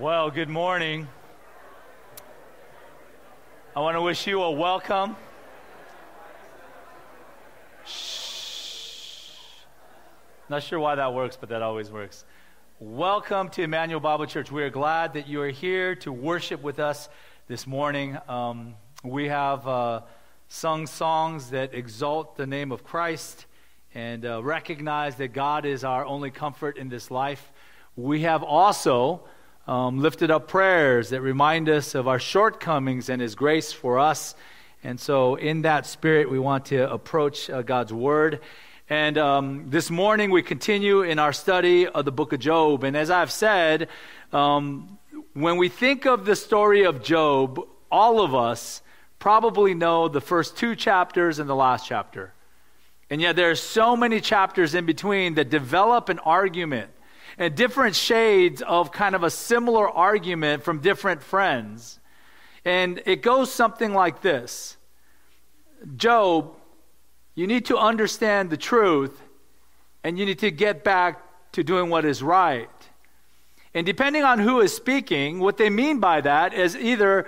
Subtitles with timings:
[0.00, 1.06] Well, good morning.
[3.76, 5.14] I want to wish you a welcome.
[7.84, 9.28] Shh.
[10.48, 12.24] Not sure why that works, but that always works.
[12.78, 14.50] Welcome to Emmanuel Bible Church.
[14.50, 17.10] We are glad that you are here to worship with us
[17.46, 18.16] this morning.
[18.26, 20.00] Um, we have uh,
[20.48, 23.44] sung songs that exalt the name of Christ
[23.94, 27.52] and uh, recognize that God is our only comfort in this life.
[27.96, 29.24] We have also
[29.70, 34.34] um, lifted up prayers that remind us of our shortcomings and His grace for us.
[34.82, 38.40] And so, in that spirit, we want to approach uh, God's Word.
[38.88, 42.82] And um, this morning, we continue in our study of the book of Job.
[42.82, 43.88] And as I've said,
[44.32, 44.98] um,
[45.34, 47.60] when we think of the story of Job,
[47.92, 48.82] all of us
[49.20, 52.32] probably know the first two chapters and the last chapter.
[53.08, 56.90] And yet, there are so many chapters in between that develop an argument
[57.40, 61.98] and different shades of kind of a similar argument from different friends.
[62.66, 64.76] And it goes something like this
[65.96, 66.54] Job,
[67.34, 69.18] you need to understand the truth,
[70.04, 72.68] and you need to get back to doing what is right.
[73.72, 77.26] And depending on who is speaking, what they mean by that is either,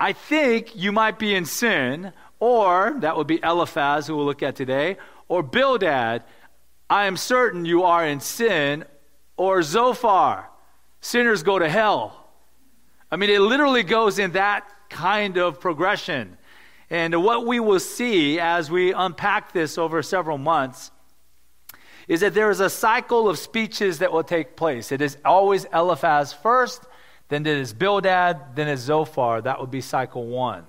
[0.00, 4.42] I think you might be in sin, or that would be Eliphaz, who we'll look
[4.42, 4.96] at today,
[5.28, 6.24] or Bildad,
[6.90, 8.84] I am certain you are in sin,
[9.36, 10.48] or Zophar,
[11.00, 12.28] sinners go to hell.
[13.10, 16.36] I mean, it literally goes in that kind of progression.
[16.90, 20.90] And what we will see as we unpack this over several months
[22.06, 24.92] is that there is a cycle of speeches that will take place.
[24.92, 26.84] It is always Eliphaz first,
[27.28, 29.40] then it is Bildad, then it's Zophar.
[29.40, 30.64] That would be cycle one.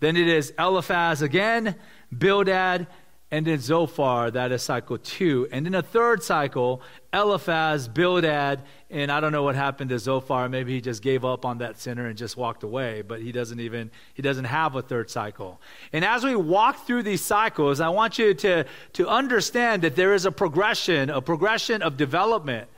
[0.00, 1.76] Then it is Eliphaz again,
[2.16, 2.86] Bildad,
[3.30, 5.46] and then Zophar, that is cycle two.
[5.52, 6.80] And in a third cycle,
[7.12, 10.48] Eliphaz, Bildad, and I don't know what happened to Zophar.
[10.48, 13.60] Maybe he just gave up on that sinner and just walked away, but he doesn't
[13.60, 15.60] even, he doesn't have a third cycle.
[15.92, 18.64] And as we walk through these cycles, I want you to,
[18.94, 22.68] to understand that there is a progression, a progression of development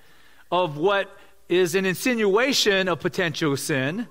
[0.50, 1.16] of what
[1.48, 4.08] is an insinuation of potential sin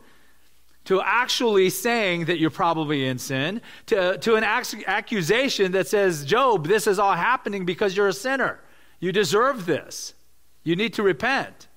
[0.90, 6.66] to actually saying that you're probably in sin, to, to an accusation that says, Job,
[6.66, 8.60] this is all happening because you're a sinner.
[9.00, 10.16] You deserve this.
[10.64, 11.68] You need to repent.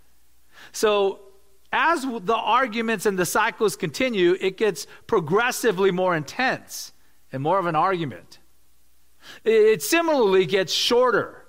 [0.73, 1.21] So,
[1.75, 6.95] as the arguments and the cycles continue, it gets progressively more intense
[7.33, 8.39] and more of an argument.
[9.45, 11.45] It similarly gets shorter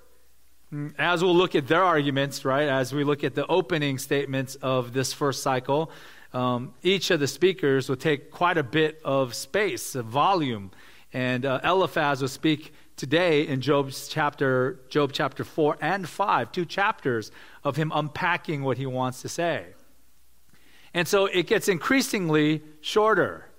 [0.73, 2.67] mm, as we'll look at their arguments, right?
[2.67, 5.91] As we look at the opening statements of this first cycle,
[6.33, 10.71] um, each of the speakers will take quite a bit of space, of volume.
[11.13, 16.65] And uh, Eliphaz will speak today in Job's chapter, Job chapter 4 and 5, two
[16.65, 17.31] chapters
[17.63, 19.67] of him unpacking what he wants to say.
[20.93, 23.49] And so it gets increasingly shorter.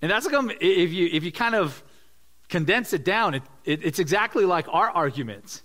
[0.00, 1.82] And that's like, if you, if you kind of
[2.48, 5.62] condense it down, it, it, it's exactly like our arguments.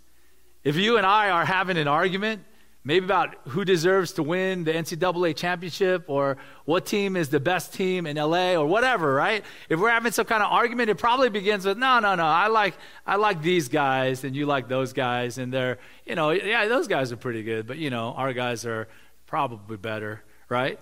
[0.63, 2.43] If you and I are having an argument,
[2.87, 7.73] maybe about who deserves to win the NCAA championship or what team is the best
[7.73, 9.43] team in LA or whatever, right?
[9.67, 12.47] If we're having some kind of argument, it probably begins with, no, no, no, I
[12.47, 16.65] like, I like these guys and you like those guys and they're, you know, yeah,
[16.69, 18.87] those guys are pretty good, but, you know, our guys are
[19.25, 20.79] probably better, right?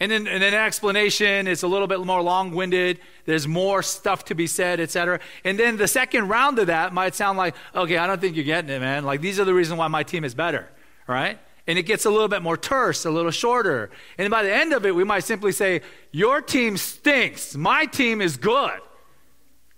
[0.00, 3.00] And then, then an explanation is a little bit more long-winded.
[3.24, 5.18] There's more stuff to be said, etc.
[5.44, 8.44] And then the second round of that might sound like, okay, I don't think you're
[8.44, 9.04] getting it, man.
[9.04, 10.68] Like these are the reasons why my team is better
[11.08, 11.38] right?
[11.66, 13.90] And it gets a little bit more terse, a little shorter.
[14.16, 15.80] And by the end of it, we might simply say,
[16.12, 17.56] Your team stinks.
[17.56, 18.78] My team is good.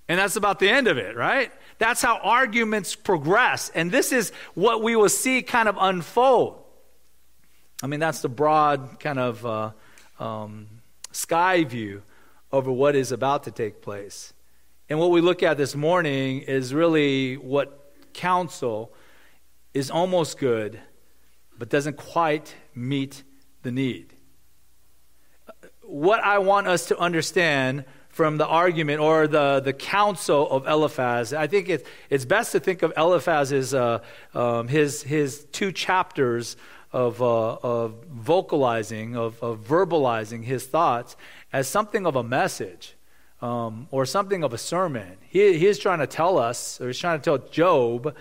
[0.09, 1.53] And that's about the end of it, right?
[1.79, 3.71] That's how arguments progress.
[3.75, 6.63] And this is what we will see kind of unfold.
[7.83, 9.71] I mean, that's the broad kind of uh,
[10.19, 10.67] um,
[11.13, 12.03] sky view
[12.53, 14.33] over what is about to take place.
[14.89, 18.93] And what we look at this morning is really what counsel
[19.73, 20.81] is almost good
[21.61, 23.23] but doesn't quite meet
[23.63, 24.15] the need.
[25.83, 31.35] What I want us to understand from the argument or the, the counsel of Eliphaz,
[31.35, 33.99] I think it, it's best to think of Eliphaz as uh,
[34.35, 36.57] um, his, his two chapters
[36.93, 41.15] of, uh, of vocalizing, of, of verbalizing his thoughts
[41.53, 42.97] as something of a message.
[43.43, 45.17] Um, or something of a sermon.
[45.27, 48.15] He, he is trying to tell us, or he's trying to tell Job,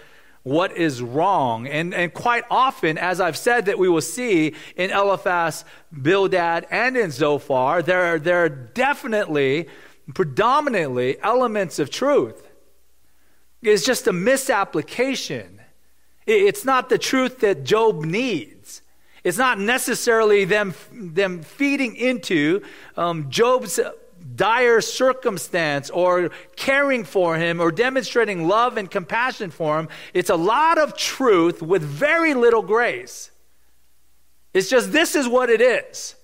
[0.44, 1.68] what is wrong.
[1.68, 6.98] And, and quite often, as I've said, that we will see in Eliphaz, Bildad, and
[6.98, 9.68] in Zophar, there are, there are definitely,
[10.14, 12.48] predominantly elements of truth.
[13.62, 15.62] It's just a misapplication.
[16.26, 18.82] It's not the truth that Job needs.
[19.24, 22.64] It's not necessarily them, them feeding into
[22.96, 23.80] um, Job's
[24.40, 29.90] dire circumstance or caring for him or demonstrating love and compassion for him.
[30.14, 33.32] It's a lot of truth with very little grace.
[34.54, 36.16] It's just this is what it is.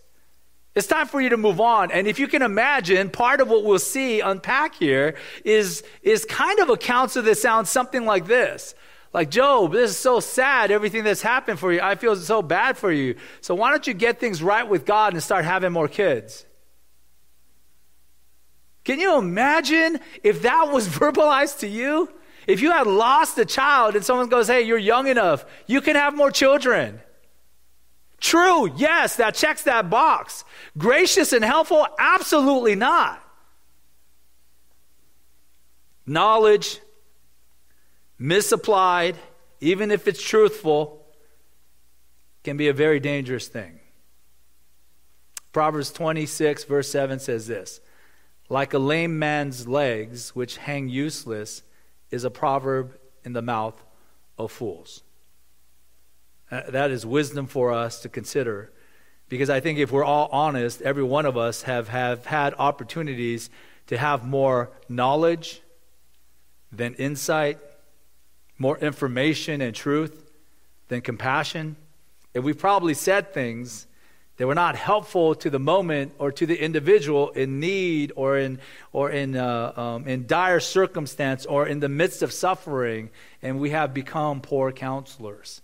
[0.75, 1.91] It's time for you to move on.
[1.91, 6.59] And if you can imagine, part of what we'll see unpack here is, is kind
[6.59, 8.75] of accounts of this sound something like this.
[9.13, 11.81] Like, Job, this is so sad, everything that's happened for you.
[11.81, 13.15] I feel so bad for you.
[13.41, 16.45] So why don't you get things right with God and start having more kids?
[18.85, 22.09] Can you imagine if that was verbalized to you?
[22.47, 25.95] If you had lost a child and someone goes, hey, you're young enough, you can
[25.95, 27.01] have more children.
[28.21, 30.45] True, yes, that checks that box.
[30.77, 31.85] Gracious and helpful?
[31.99, 33.21] Absolutely not.
[36.05, 36.79] Knowledge,
[38.19, 39.15] misapplied,
[39.59, 41.03] even if it's truthful,
[42.43, 43.79] can be a very dangerous thing.
[45.51, 47.81] Proverbs 26, verse 7 says this
[48.49, 51.63] Like a lame man's legs, which hang useless,
[52.11, 53.83] is a proverb in the mouth
[54.37, 55.01] of fools.
[56.51, 58.71] Uh, that is wisdom for us to consider.
[59.29, 63.49] Because I think if we're all honest, every one of us have, have had opportunities
[63.87, 65.61] to have more knowledge
[66.71, 67.57] than insight,
[68.57, 70.31] more information and truth
[70.87, 71.75] than compassion.
[72.35, 73.87] And we've probably said things
[74.37, 78.59] that were not helpful to the moment or to the individual in need or in,
[78.91, 83.09] or in, uh, um, in dire circumstance or in the midst of suffering,
[83.41, 85.61] and we have become poor counselors.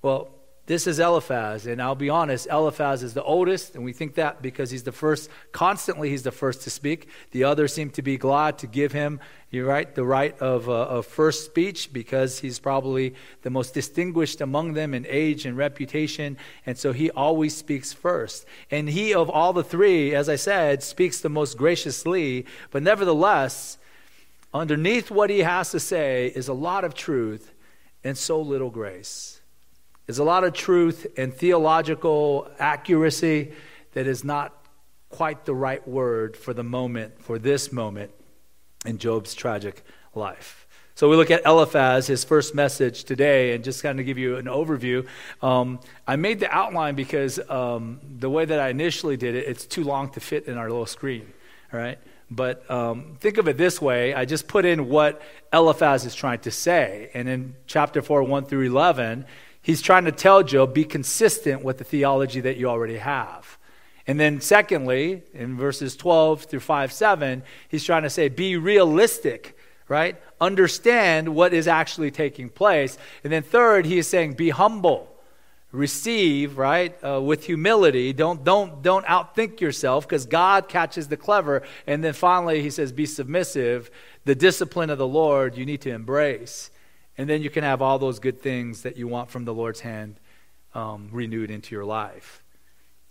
[0.00, 0.30] Well,
[0.66, 4.40] this is Eliphaz, and I'll be honest, Eliphaz is the oldest, and we think that
[4.40, 7.08] because he's the first, constantly he's the first to speak.
[7.32, 9.18] The others seem to be glad to give him,
[9.50, 14.40] you're right, the right of, uh, of first speech because he's probably the most distinguished
[14.40, 18.46] among them in age and reputation, and so he always speaks first.
[18.70, 23.78] And he, of all the three, as I said, speaks the most graciously, but nevertheless,
[24.54, 27.52] underneath what he has to say is a lot of truth
[28.04, 29.40] and so little grace.
[30.06, 33.52] There's a lot of truth and theological accuracy
[33.92, 34.54] that is not
[35.08, 38.10] quite the right word for the moment, for this moment
[38.84, 39.84] in Job's tragic
[40.14, 40.66] life.
[40.94, 44.36] So we look at Eliphaz, his first message today, and just kind of give you
[44.36, 45.06] an overview.
[45.40, 49.64] Um, I made the outline because um, the way that I initially did it, it's
[49.64, 51.32] too long to fit in our little screen,
[51.72, 51.98] all right?
[52.30, 55.22] But um, think of it this way I just put in what
[55.52, 57.10] Eliphaz is trying to say.
[57.14, 59.26] And in chapter 4, 1 through 11,
[59.62, 63.58] he's trying to tell Job, be consistent with the theology that you already have.
[64.06, 69.56] And then, secondly, in verses 12 through 5 7, he's trying to say, be realistic,
[69.88, 70.20] right?
[70.40, 72.98] Understand what is actually taking place.
[73.22, 75.08] And then, third, he is saying, be humble.
[75.70, 78.12] Receive, right, uh, with humility.
[78.12, 81.62] Don't, don't, don't outthink yourself because God catches the clever.
[81.86, 83.90] And then finally, he says, be submissive.
[84.26, 86.71] The discipline of the Lord you need to embrace.
[87.22, 89.78] And then you can have all those good things that you want from the Lord's
[89.78, 90.16] hand
[90.74, 92.42] um, renewed into your life.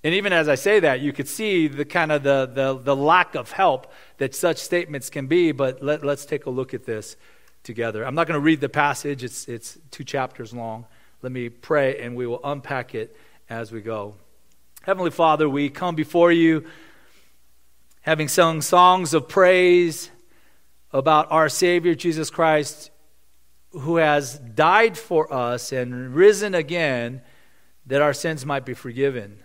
[0.03, 2.93] And even as I say that, you could see the kind of the, the, the
[2.93, 6.85] lack of help that such statements can be, but let, let's take a look at
[6.85, 7.15] this
[7.63, 8.05] together.
[8.05, 10.87] I'm not going to read the passage, it's, it's two chapters long.
[11.21, 13.15] Let me pray and we will unpack it
[13.49, 14.15] as we go.
[14.81, 16.65] Heavenly Father, we come before you
[18.01, 20.11] having sung songs of praise
[20.91, 22.90] about our Savior Jesus Christ
[23.71, 27.21] who has died for us and risen again
[27.85, 29.41] that our sins might be forgiven.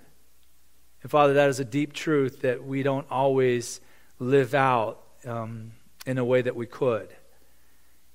[1.02, 3.80] And Father, that is a deep truth that we don't always
[4.18, 5.72] live out um,
[6.06, 7.08] in a way that we could.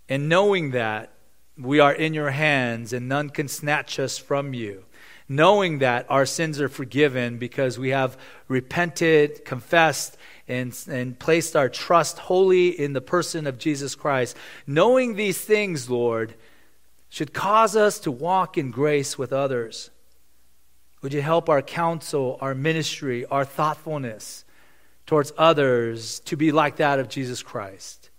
[0.10, 1.14] And knowing that
[1.58, 4.84] we are in your hands and none can snatch us from you,
[5.30, 10.18] knowing that our sins are forgiven because we have repented, confessed,
[10.52, 14.36] and, and placed our trust wholly in the person of Jesus Christ,
[14.68, 16.36] knowing these things, Lord,
[17.08, 19.92] should cause us to walk in grace with others.
[21.02, 24.44] Would you help our counsel, our ministry, our thoughtfulness
[25.06, 28.10] towards others to be like that of Jesus Christ?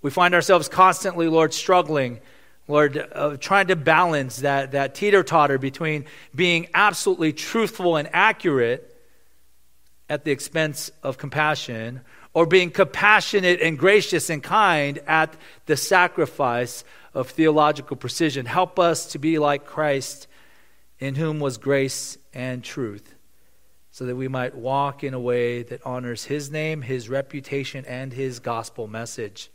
[0.00, 2.20] We find ourselves constantly, Lord, struggling,
[2.66, 8.93] Lord, uh, trying to balance that, that teeter totter between being absolutely truthful and accurate
[10.08, 12.00] at the expense of compassion,
[12.34, 15.34] or being compassionate and gracious and kind at
[15.66, 16.84] the sacrifice
[17.14, 18.44] of theological precision.
[18.44, 20.26] Help us to be like Christ,
[20.98, 23.14] in whom was grace and truth,
[23.92, 28.12] so that we might walk in a way that honors his name, his reputation, and
[28.12, 29.50] his gospel message.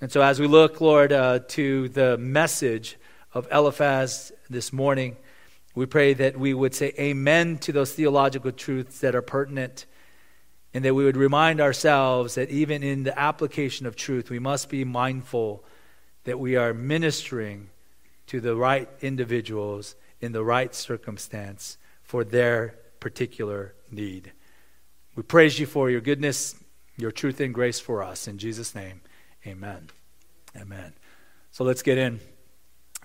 [0.00, 2.96] And so, as we look, Lord, uh, to the message
[3.34, 5.16] of Eliphaz this morning,
[5.74, 9.86] We pray that we would say amen to those theological truths that are pertinent
[10.74, 14.68] and that we would remind ourselves that even in the application of truth, we must
[14.68, 15.64] be mindful
[16.24, 17.70] that we are ministering
[18.26, 24.32] to the right individuals in the right circumstance for their particular need.
[25.14, 26.54] We praise you for your goodness,
[26.96, 28.28] your truth and grace for us.
[28.28, 29.00] In Jesus' name,
[29.46, 29.90] amen.
[30.56, 30.92] Amen.
[31.50, 32.20] So let's get in.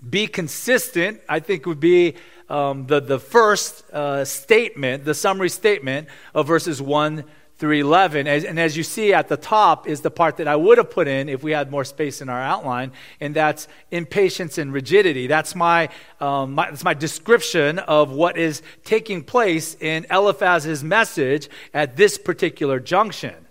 [0.08, 2.16] Be consistent, I think, would be
[2.48, 7.24] um, the, the first uh, statement, the summary statement of verses 1
[7.56, 8.26] through 11.
[8.26, 10.90] As, and as you see at the top is the part that I would have
[10.90, 15.26] put in if we had more space in our outline, and that's impatience and rigidity.
[15.26, 15.88] That's my,
[16.20, 22.18] um, my, that's my description of what is taking place in Eliphaz's message at this
[22.18, 23.43] particular junction.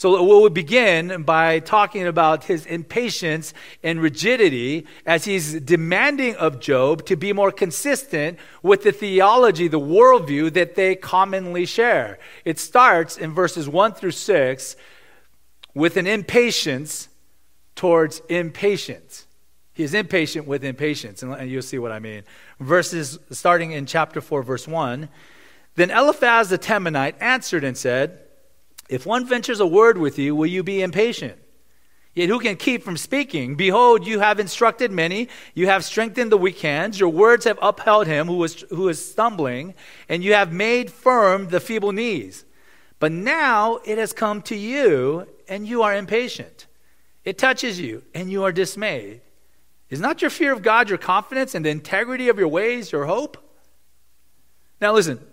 [0.00, 3.52] So we'll begin by talking about his impatience
[3.82, 9.78] and rigidity as he's demanding of Job to be more consistent with the theology, the
[9.78, 12.18] worldview that they commonly share.
[12.46, 14.76] It starts in verses 1 through 6
[15.74, 17.10] with an impatience
[17.74, 19.26] towards impatience.
[19.74, 22.22] He is impatient with impatience, and you'll see what I mean.
[22.58, 25.10] Verses starting in chapter 4, verse 1.
[25.74, 28.18] Then Eliphaz the Temanite answered and said,
[28.90, 31.38] if one ventures a word with you, will you be impatient?
[32.12, 33.54] Yet who can keep from speaking?
[33.54, 38.08] Behold, you have instructed many, you have strengthened the weak hands, your words have upheld
[38.08, 39.74] him who is, who is stumbling,
[40.08, 42.44] and you have made firm the feeble knees.
[42.98, 46.66] But now it has come to you, and you are impatient.
[47.24, 49.20] It touches you, and you are dismayed.
[49.88, 53.06] Is not your fear of God your confidence, and the integrity of your ways your
[53.06, 53.38] hope?
[54.80, 55.24] Now listen,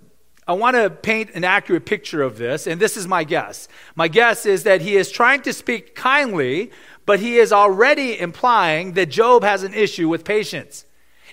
[0.48, 3.68] I want to paint an accurate picture of this, and this is my guess.
[3.96, 6.72] My guess is that he is trying to speak kindly,
[7.06, 10.86] but he is already implying that Job has an issue with patience.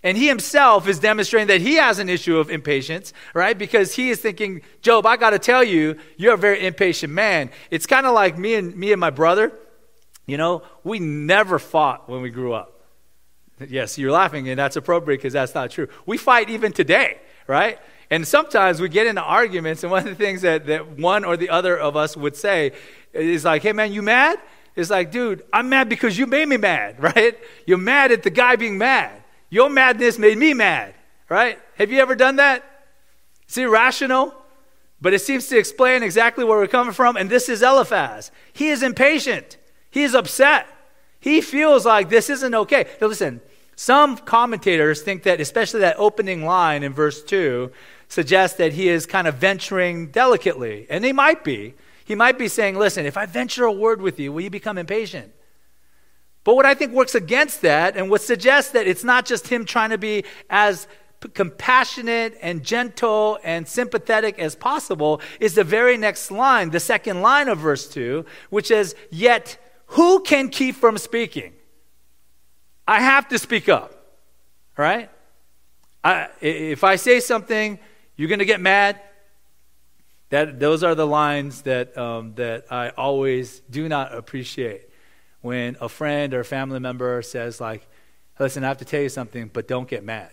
[0.03, 3.57] And he himself is demonstrating that he has an issue of impatience, right?
[3.57, 7.51] Because he is thinking, Job, I got to tell you, you're a very impatient man.
[7.71, 9.53] It's kind of like me and me and my brother.
[10.27, 12.83] You know, we never fought when we grew up.
[13.67, 15.89] Yes, you're laughing, and that's appropriate because that's not true.
[16.05, 17.79] We fight even today, right?
[18.11, 21.37] And sometimes we get into arguments, and one of the things that, that one or
[21.37, 22.73] the other of us would say
[23.13, 24.39] is like, hey man, you mad?
[24.77, 27.39] It's like, dude, I'm mad because you made me mad, right?
[27.67, 29.23] You're mad at the guy being mad.
[29.51, 30.95] Your madness made me mad,
[31.29, 31.59] right?
[31.77, 32.65] Have you ever done that?
[33.45, 34.35] It's irrational,
[35.01, 37.17] but it seems to explain exactly where we're coming from.
[37.17, 38.31] And this is Eliphaz.
[38.53, 39.57] He is impatient,
[39.91, 40.67] he is upset.
[41.21, 42.87] He feels like this isn't okay.
[43.01, 43.41] Now, listen,
[43.77, 47.71] some commentators think that, especially that opening line in verse 2,
[48.09, 50.87] suggests that he is kind of venturing delicately.
[50.89, 51.75] And he might be.
[52.05, 54.79] He might be saying, listen, if I venture a word with you, will you become
[54.79, 55.33] impatient?
[56.45, 59.65] But what I think works against that and what suggests that it's not just him
[59.65, 60.87] trying to be as
[61.33, 67.49] compassionate and gentle and sympathetic as possible is the very next line, the second line
[67.49, 69.57] of verse 2, which is, Yet
[69.89, 71.55] who can keep from speaking?
[72.87, 73.95] I have to speak up,
[74.77, 75.11] right?
[76.03, 77.79] I, if I say something
[78.17, 79.01] you're going to get mad.
[80.31, 84.89] That, those are the lines that, um, that I always do not appreciate
[85.43, 87.87] when a friend or family member says, like,
[88.39, 90.31] listen, I have to tell you something, but don't get mad.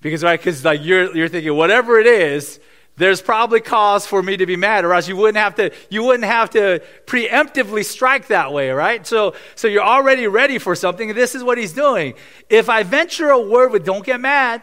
[0.00, 2.58] Because, right, because like you're, you're thinking, whatever it is,
[2.98, 6.02] there's probably cause for me to be mad, or else you wouldn't have to, you
[6.02, 9.06] wouldn't have to preemptively strike that way, right?
[9.06, 11.14] So, so you're already ready for something.
[11.14, 12.14] This is what he's doing.
[12.50, 14.62] If I venture a word with don't get mad,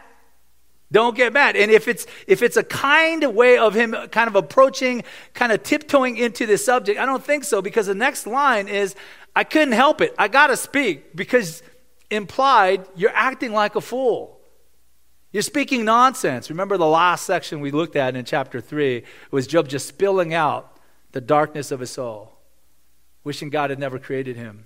[0.92, 1.56] don't get mad.
[1.56, 5.02] And if it's if it's a kind way of him kind of approaching,
[5.34, 8.94] kind of tiptoeing into the subject, I don't think so because the next line is
[9.34, 10.14] I couldn't help it.
[10.16, 11.62] I got to speak because
[12.08, 14.35] implied you're acting like a fool.
[15.36, 16.48] You're speaking nonsense.
[16.48, 20.78] Remember the last section we looked at in chapter 3 was Job just spilling out
[21.12, 22.38] the darkness of his soul,
[23.22, 24.64] wishing God had never created him,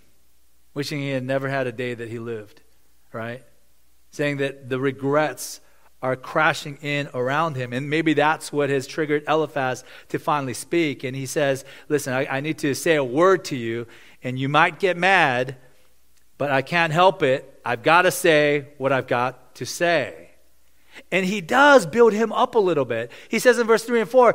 [0.72, 2.60] wishing he had never had a day that he lived,
[3.12, 3.42] right?
[4.12, 5.60] Saying that the regrets
[6.02, 7.72] are crashing in around him.
[7.72, 11.02] And maybe that's what has triggered Eliphaz to finally speak.
[11.02, 13.88] And he says, Listen, I, I, need to say a word to you,
[14.22, 15.56] and you might get mad,
[16.38, 17.60] but I can't help it.
[17.64, 20.29] I've got to say what I've got to say.
[21.12, 23.10] And he does build him up a little bit.
[23.28, 24.34] He says in verse 3 and 4,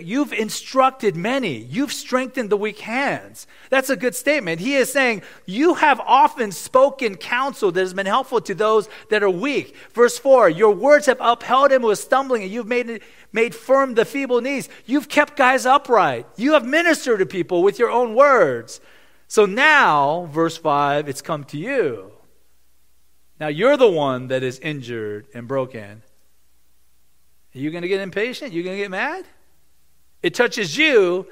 [0.00, 3.46] You've instructed many, you've strengthened the weak hands.
[3.68, 4.60] That's a good statement.
[4.60, 9.22] He is saying, You have often spoken counsel that has been helpful to those that
[9.22, 9.76] are weak.
[9.92, 13.02] Verse 4, Your words have upheld him who is stumbling, and you've made,
[13.32, 14.68] made firm the feeble knees.
[14.86, 16.26] You've kept guys upright.
[16.36, 18.80] You have ministered to people with your own words.
[19.28, 22.13] So now, verse 5, it's come to you.
[23.44, 26.02] Now you're the one that is injured and broken.
[27.54, 28.52] Are you going to get impatient?
[28.52, 29.26] Are You're going to get mad?
[30.22, 31.26] It touches you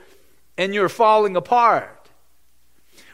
[0.59, 2.11] and you're falling apart.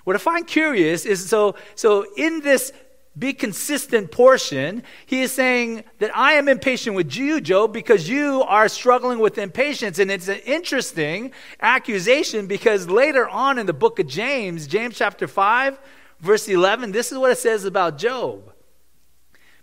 [0.02, 2.72] What I find curious is so, so in this
[3.16, 8.42] be consistent portion, he is saying that I am impatient with you, Job, because you
[8.48, 10.00] are struggling with impatience.
[10.00, 15.28] And it's an interesting accusation because later on in the book of James, James chapter
[15.28, 15.78] 5,
[16.18, 18.54] verse 11, this is what it says about Job.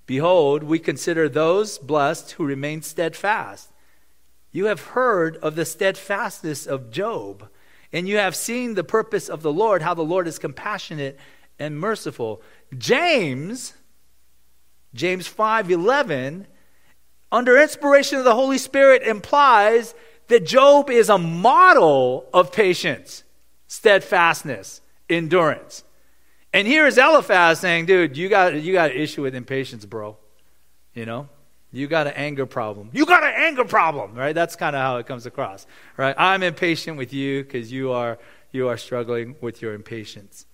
[0.05, 3.71] Behold, we consider those blessed who remain steadfast.
[4.51, 7.49] You have heard of the steadfastness of Job,
[7.91, 11.19] and you have seen the purpose of the Lord, how the Lord is compassionate
[11.57, 12.41] and merciful.
[12.77, 13.73] James,
[14.93, 16.47] James 5:11,
[17.31, 19.93] under inspiration of the Holy Spirit implies
[20.27, 23.23] that Job is a model of patience,
[23.67, 25.83] steadfastness, endurance.
[26.55, 30.15] And here is Eliphaz saying, dude, you got, you got an issue with impatience, bro.
[30.93, 31.27] You know?
[31.73, 32.91] You got an anger problem.
[32.93, 34.33] You got an anger problem, right?
[34.33, 36.15] That's kind of how it comes across, right?
[36.17, 38.17] I'm impatient with you because you are,
[38.53, 40.45] you are struggling with your impatience.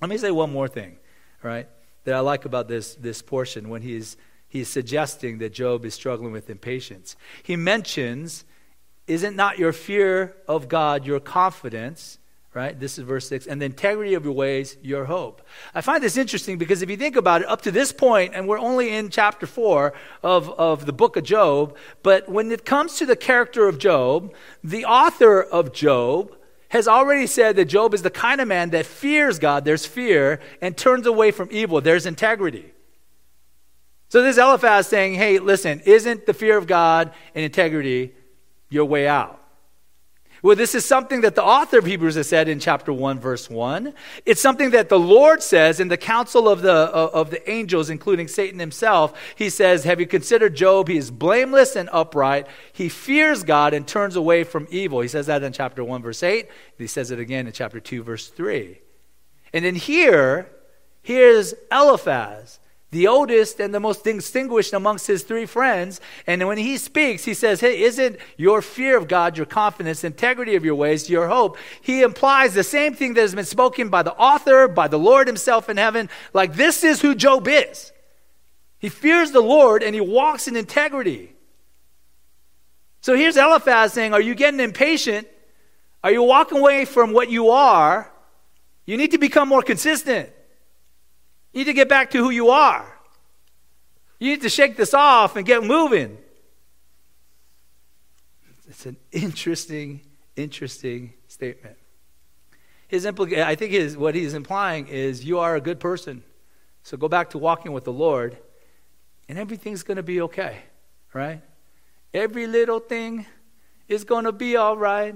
[0.00, 0.96] Let me say one more thing,
[1.42, 1.68] right?
[2.04, 4.16] That I like about this, this portion when he's,
[4.48, 7.16] he's suggesting that Job is struggling with impatience.
[7.42, 8.46] He mentions,
[9.06, 12.18] Isn't not your fear of God your confidence?
[12.54, 12.78] Right?
[12.78, 13.46] This is verse 6.
[13.46, 15.42] And the integrity of your ways, your hope.
[15.74, 18.46] I find this interesting because if you think about it, up to this point, and
[18.46, 19.92] we're only in chapter 4
[20.22, 24.32] of, of the book of Job, but when it comes to the character of Job,
[24.62, 26.36] the author of Job
[26.68, 30.40] has already said that Job is the kind of man that fears God, there's fear,
[30.60, 32.72] and turns away from evil, there's integrity.
[34.08, 38.14] So this Eliphaz saying, hey, listen, isn't the fear of God and integrity
[38.70, 39.43] your way out?
[40.44, 43.48] Well, this is something that the author of Hebrews has said in chapter 1, verse
[43.48, 43.94] 1.
[44.26, 47.88] It's something that the Lord says in the council of the, uh, of the angels,
[47.88, 49.18] including Satan himself.
[49.36, 50.88] He says, Have you considered Job?
[50.88, 52.46] He is blameless and upright.
[52.74, 55.00] He fears God and turns away from evil.
[55.00, 56.46] He says that in chapter 1, verse 8.
[56.76, 58.78] He says it again in chapter 2, verse 3.
[59.54, 60.50] And then here,
[61.00, 62.60] here's Eliphaz
[62.94, 66.00] the oldest and the most distinguished amongst his three friends.
[66.28, 70.54] And when he speaks, he says, Hey, isn't your fear of God, your confidence, integrity
[70.54, 71.58] of your ways, your hope?
[71.82, 75.26] He implies the same thing that has been spoken by the author, by the Lord
[75.26, 76.08] himself in heaven.
[76.32, 77.92] Like, this is who Job is.
[78.78, 81.34] He fears the Lord and he walks in integrity.
[83.00, 85.26] So here's Eliphaz saying, Are you getting impatient?
[86.04, 88.08] Are you walking away from what you are?
[88.86, 90.30] You need to become more consistent.
[91.54, 92.84] You need to get back to who you are.
[94.18, 96.18] You need to shake this off and get moving.
[98.68, 100.00] It's an interesting,
[100.34, 101.76] interesting statement.
[102.88, 106.24] His implica- I think his, what he's implying is you are a good person.
[106.82, 108.36] So go back to walking with the Lord,
[109.28, 110.62] and everything's going to be okay,
[111.12, 111.40] right?
[112.12, 113.26] Every little thing
[113.86, 115.14] is going to be all right.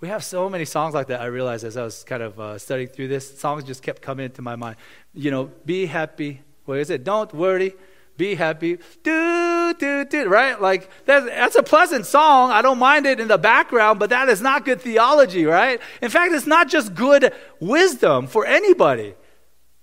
[0.00, 1.20] We have so many songs like that.
[1.20, 4.26] I realized as I was kind of uh, studying through this, songs just kept coming
[4.26, 4.76] into my mind.
[5.14, 6.42] You know, be happy.
[6.66, 7.02] What is it?
[7.02, 7.74] Don't worry.
[8.16, 8.78] Be happy.
[9.02, 10.28] Do, do, do.
[10.28, 10.60] Right?
[10.60, 12.50] Like, that's, that's a pleasant song.
[12.50, 15.80] I don't mind it in the background, but that is not good theology, right?
[16.02, 19.14] In fact, it's not just good wisdom for anybody.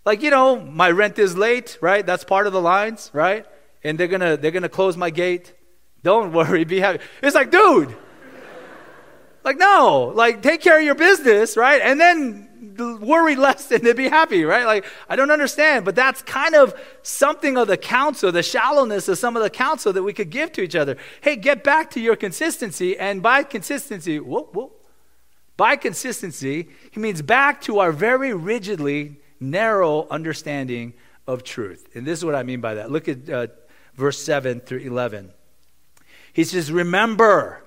[0.05, 2.05] Like, you know, my rent is late, right?
[2.05, 3.45] That's part of the lines, right?
[3.83, 5.53] And they're gonna, they're gonna close my gate.
[6.03, 6.99] Don't worry, be happy.
[7.21, 7.95] It's like, dude,
[9.43, 11.81] like, no, like, take care of your business, right?
[11.81, 12.49] And then
[13.01, 14.65] worry less and then be happy, right?
[14.65, 19.17] Like, I don't understand, but that's kind of something of the counsel, the shallowness of
[19.17, 20.97] some of the counsel that we could give to each other.
[21.21, 24.79] Hey, get back to your consistency, and by consistency, whoop, whoop,
[25.57, 30.93] by consistency, he means back to our very rigidly narrow understanding
[31.27, 31.87] of truth.
[31.93, 32.91] And this is what I mean by that.
[32.91, 33.47] Look at uh,
[33.95, 35.31] verse 7 through 11.
[36.33, 37.62] He says, Remember,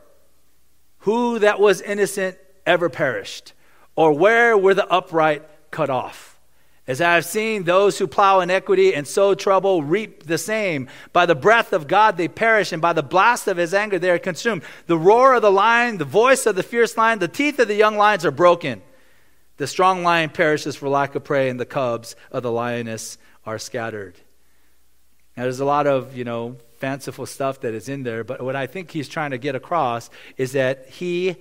[1.06, 3.52] who that was innocent ever perished?
[3.94, 6.36] Or where were the upright cut off?
[6.88, 10.88] As I have seen those who plow iniquity and sow trouble reap the same.
[11.12, 14.10] By the breath of God they perish, and by the blast of his anger they
[14.10, 14.62] are consumed.
[14.88, 17.74] The roar of the lion, the voice of the fierce lion, the teeth of the
[17.74, 18.82] young lions are broken.
[19.58, 23.60] The strong lion perishes for lack of prey, and the cubs of the lioness are
[23.60, 24.16] scattered.
[25.36, 28.56] Now, there's a lot of, you know, fanciful stuff that is in there, but what
[28.56, 31.36] I think he's trying to get across is that he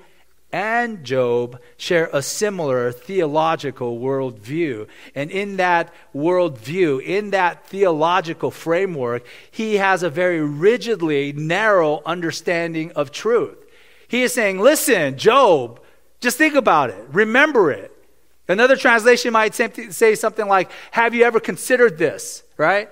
[0.52, 4.88] and Job share a similar theological worldview.
[5.14, 12.92] And in that worldview, in that theological framework, he has a very rigidly narrow understanding
[12.94, 13.58] of truth.
[14.08, 15.82] He is saying, listen, Job,
[16.22, 17.92] just think about it, remember it.
[18.48, 22.90] Another translation might say something like, Have you ever considered this, right?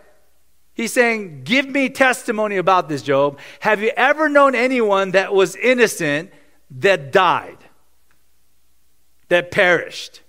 [0.73, 3.39] He's saying, Give me testimony about this, Job.
[3.59, 6.31] Have you ever known anyone that was innocent
[6.71, 7.57] that died,
[9.29, 10.21] that perished?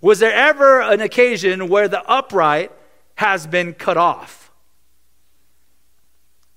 [0.00, 2.72] Was there ever an occasion where the upright
[3.16, 4.50] has been cut off?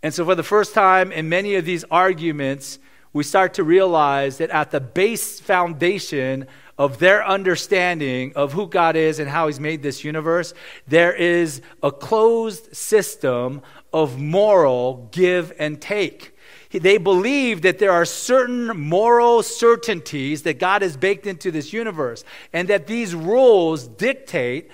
[0.01, 2.79] And so, for the first time in many of these arguments,
[3.13, 6.47] we start to realize that at the base foundation
[6.83, 10.53] of their understanding of who God is and how He's made this universe,
[10.85, 13.61] there is a closed system
[13.93, 16.37] of moral give and take.
[16.71, 22.25] They believe that there are certain moral certainties that God has baked into this universe,
[22.51, 24.69] and that these rules dictate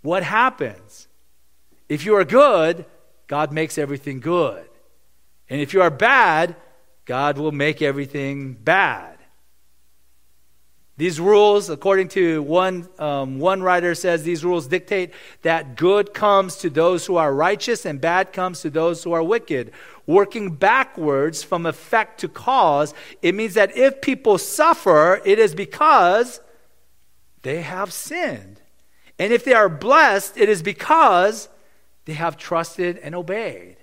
[0.00, 1.08] what happens.
[1.90, 2.86] If you are good,
[3.26, 4.66] God makes everything good.
[5.50, 6.56] And if you are bad,
[7.04, 9.19] God will make everything bad.
[11.00, 16.56] These rules, according to one, um, one writer says, these rules dictate that good comes
[16.56, 19.72] to those who are righteous and bad comes to those who are wicked.
[20.06, 26.42] Working backwards from effect to cause, it means that if people suffer, it is because
[27.40, 28.60] they have sinned.
[29.18, 31.48] And if they are blessed, it is because
[32.04, 33.78] they have trusted and obeyed.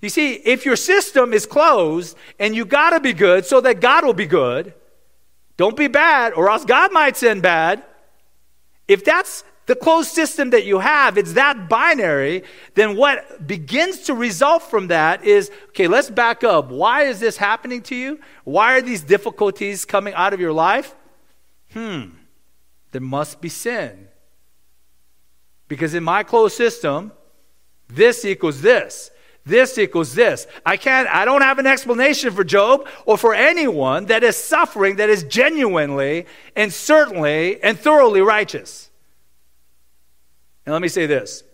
[0.00, 3.80] You see, if your system is closed and you got to be good so that
[3.80, 4.74] God will be good,
[5.58, 7.84] don't be bad, or else God might send bad.
[8.86, 12.44] If that's the closed system that you have, it's that binary,
[12.74, 16.70] then what begins to result from that is okay, let's back up.
[16.70, 18.18] Why is this happening to you?
[18.44, 20.94] Why are these difficulties coming out of your life?
[21.74, 22.04] Hmm,
[22.92, 24.08] there must be sin.
[25.66, 27.12] Because in my closed system,
[27.88, 29.10] this equals this.
[29.48, 30.46] This equals this.
[30.66, 34.96] I can't, I don't have an explanation for Job or for anyone that is suffering
[34.96, 38.90] that is genuinely and certainly and thoroughly righteous.
[40.66, 41.44] And let me say this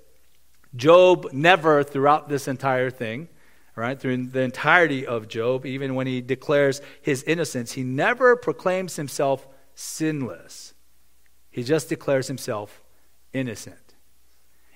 [0.74, 3.28] Job never, throughout this entire thing,
[3.76, 8.96] right, through the entirety of Job, even when he declares his innocence, he never proclaims
[8.96, 10.74] himself sinless.
[11.48, 12.82] He just declares himself
[13.32, 13.83] innocent.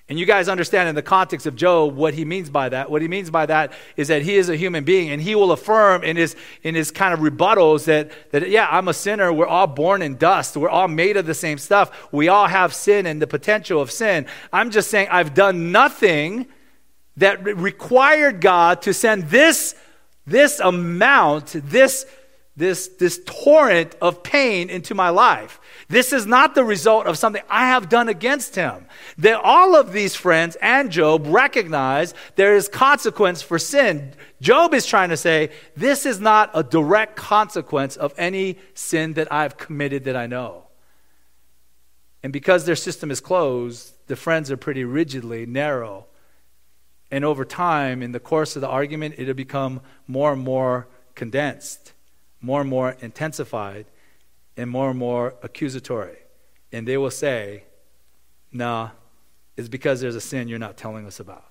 [0.09, 2.89] And you guys understand in the context of Job what he means by that.
[2.89, 5.51] What he means by that is that he is a human being and he will
[5.51, 9.31] affirm in his, in his kind of rebuttals that, that, yeah, I'm a sinner.
[9.31, 10.57] We're all born in dust.
[10.57, 12.11] We're all made of the same stuff.
[12.11, 14.25] We all have sin and the potential of sin.
[14.51, 16.47] I'm just saying I've done nothing
[17.17, 19.75] that required God to send this,
[20.25, 22.07] this amount, this,
[22.55, 25.59] this, this torrent of pain into my life.
[25.89, 28.85] This is not the result of something I have done against him.
[29.17, 34.13] That all of these friends and Job recognize there is consequence for sin.
[34.39, 39.33] Job is trying to say, this is not a direct consequence of any sin that
[39.33, 40.65] I've committed that I know.
[42.21, 46.05] And because their system is closed, the friends are pretty rigidly narrow.
[47.09, 51.93] And over time, in the course of the argument, it'll become more and more condensed,
[52.41, 53.87] more and more intensified
[54.59, 56.17] and more and more accusatory.
[56.71, 57.63] And they will say,
[58.51, 58.89] nah,
[59.55, 61.45] it's because there's a sin you're not telling us about.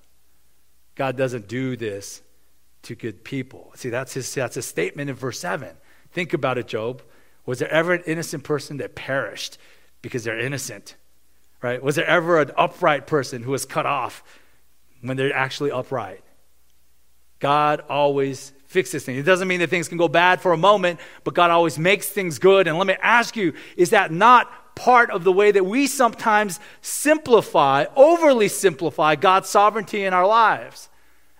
[0.94, 2.22] God doesn't do this
[2.82, 3.72] to good people.
[3.74, 5.70] See, that's his, that's a statement in verse 7.
[6.12, 7.02] Think about it, Job.
[7.46, 9.58] Was there ever an innocent person that perished
[10.02, 10.94] because they're innocent?
[11.62, 11.82] Right?
[11.82, 14.22] Was there ever an upright person who was cut off
[15.00, 16.22] when they're actually upright?
[17.38, 19.18] God always fixes things.
[19.18, 22.08] It doesn't mean that things can go bad for a moment, but God always makes
[22.08, 22.66] things good.
[22.66, 26.60] And let me ask you, is that not part of the way that we sometimes
[26.82, 30.88] simplify, overly simplify God's sovereignty in our lives?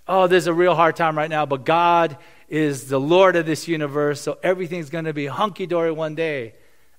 [0.07, 2.17] Oh, there's a real hard time right now, but God
[2.49, 6.55] is the Lord of this universe, so everything's going to be hunky dory one day.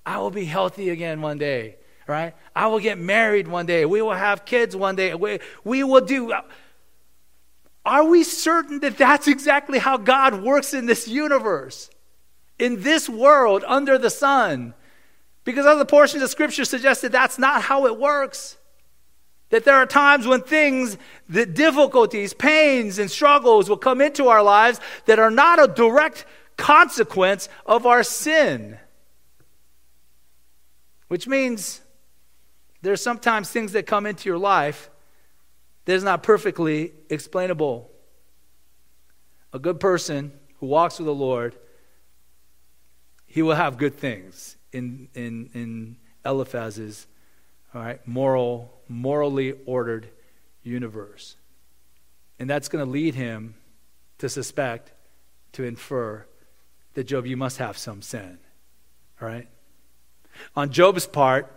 [0.06, 2.34] I will be healthy again one day, right?
[2.54, 3.84] I will get married one day.
[3.84, 5.14] We will have kids one day.
[5.14, 6.32] We, we will do.
[7.90, 11.90] Are we certain that that's exactly how God works in this universe,
[12.56, 14.74] in this world under the sun?
[15.42, 18.56] Because other portions of Scripture suggest that that's not how it works.
[19.48, 20.98] That there are times when things,
[21.28, 26.26] the difficulties, pains, and struggles will come into our lives that are not a direct
[26.56, 28.78] consequence of our sin.
[31.08, 31.80] Which means
[32.82, 34.90] there are sometimes things that come into your life
[35.90, 37.90] that is not perfectly explainable.
[39.52, 41.56] A good person who walks with the Lord,
[43.26, 47.08] he will have good things in, in, in Eliphaz's
[47.74, 50.08] all right, moral, morally ordered
[50.62, 51.34] universe.
[52.38, 53.56] And that's going to lead him
[54.18, 54.92] to suspect,
[55.54, 56.24] to infer
[56.94, 58.38] that Job, you must have some sin.
[59.20, 59.48] All right?
[60.54, 61.52] On Job's part,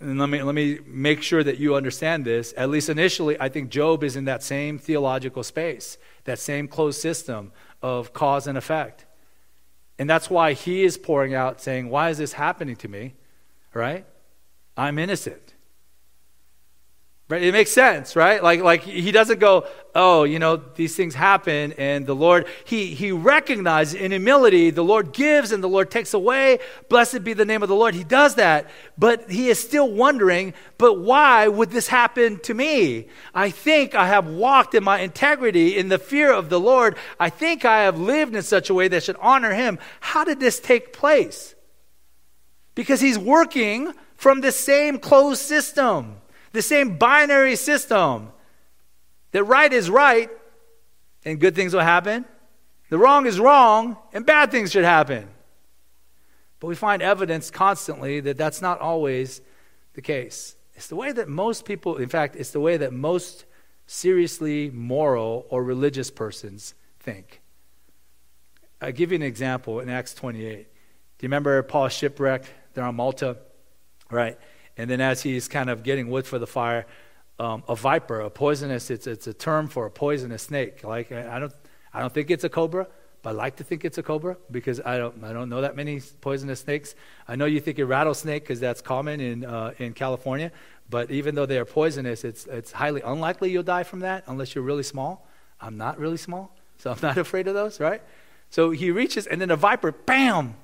[0.00, 2.54] and let me, let me make sure that you understand this.
[2.56, 7.00] At least initially, I think Job is in that same theological space, that same closed
[7.00, 9.06] system of cause and effect.
[9.98, 13.14] And that's why he is pouring out, saying, Why is this happening to me?
[13.74, 14.06] Right?
[14.76, 15.47] I'm innocent.
[17.28, 17.42] Right?
[17.42, 18.42] It makes sense, right?
[18.42, 22.94] Like, like he doesn't go, oh, you know, these things happen, and the Lord, he,
[22.94, 26.58] he recognizes in humility, the Lord gives and the Lord takes away.
[26.88, 27.94] Blessed be the name of the Lord.
[27.94, 33.08] He does that, but he is still wondering, but why would this happen to me?
[33.34, 36.96] I think I have walked in my integrity, in the fear of the Lord.
[37.20, 39.78] I think I have lived in such a way that should honor him.
[40.00, 41.54] How did this take place?
[42.74, 48.30] Because he's working from the same closed system the same binary system
[49.32, 50.30] that right is right
[51.24, 52.24] and good things will happen,
[52.88, 55.28] the wrong is wrong and bad things should happen.
[56.60, 59.40] But we find evidence constantly that that's not always
[59.94, 60.56] the case.
[60.74, 63.44] It's the way that most people, in fact, it's the way that most
[63.86, 67.40] seriously moral or religious persons think.
[68.80, 70.42] I'll give you an example in Acts 28.
[70.42, 70.66] Do you
[71.22, 72.44] remember Paul's shipwreck?
[72.74, 73.38] They're on Malta,
[74.10, 74.38] right?
[74.78, 76.86] And then as he's kind of getting wood for the fire,
[77.40, 80.84] um, a viper, a poisonous, it's, it's a term for a poisonous snake.
[80.84, 81.52] Like, I don't,
[81.92, 82.86] I don't think it's a cobra,
[83.22, 85.74] but I like to think it's a cobra because I don't, I don't know that
[85.74, 86.94] many poisonous snakes.
[87.26, 90.52] I know you think a rattlesnake because that's common in, uh, in California,
[90.88, 94.54] but even though they are poisonous, it's, it's highly unlikely you'll die from that unless
[94.54, 95.26] you're really small.
[95.60, 98.00] I'm not really small, so I'm not afraid of those, right?
[98.50, 100.54] So he reaches, and then a viper, bam,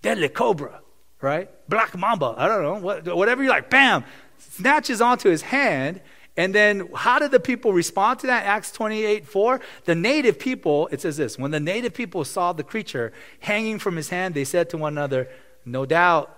[0.00, 0.80] deadly cobra
[1.22, 1.48] right?
[1.68, 4.04] Black mamba, I don't know, what, whatever you like, bam,
[4.38, 6.00] snatches onto his hand.
[6.36, 8.44] And then how did the people respond to that?
[8.44, 9.60] Acts 28 4.
[9.84, 13.96] The native people, it says this when the native people saw the creature hanging from
[13.96, 15.28] his hand, they said to one another,
[15.64, 16.34] No doubt,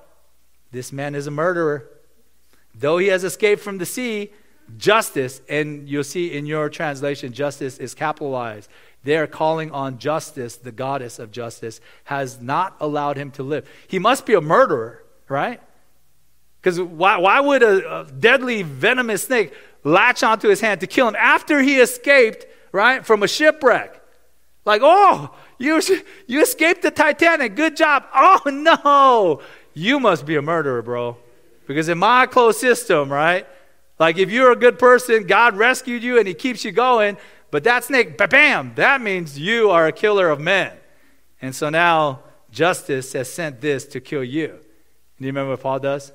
[0.73, 1.89] this man is a murderer.
[2.75, 4.33] Though he has escaped from the sea,
[4.77, 8.69] justice, and you'll see in your translation, justice is capitalized.
[9.05, 13.69] They're calling on justice, the goddess of justice, has not allowed him to live.
[13.87, 15.61] He must be a murderer, right?
[16.61, 19.53] Because why, why would a, a, deadly venomous snake
[19.85, 24.01] latch onto his hand to kill him after he escaped, right, from a shipwreck?
[24.65, 25.83] Like, oh, you,
[26.27, 27.55] you escaped the Titanic.
[27.55, 28.05] Good job.
[28.15, 29.43] Oh, no.
[29.75, 31.19] You must be a murderer, bro.
[31.67, 33.47] Because in my closed system, right,
[33.99, 37.17] like if you're a good person, God rescued you and he keeps you going,
[37.55, 40.73] but that snake, bam, that means you are a killer of men.
[41.41, 44.49] And so now justice has sent this to kill you.
[44.49, 46.11] Do you remember what Paul does?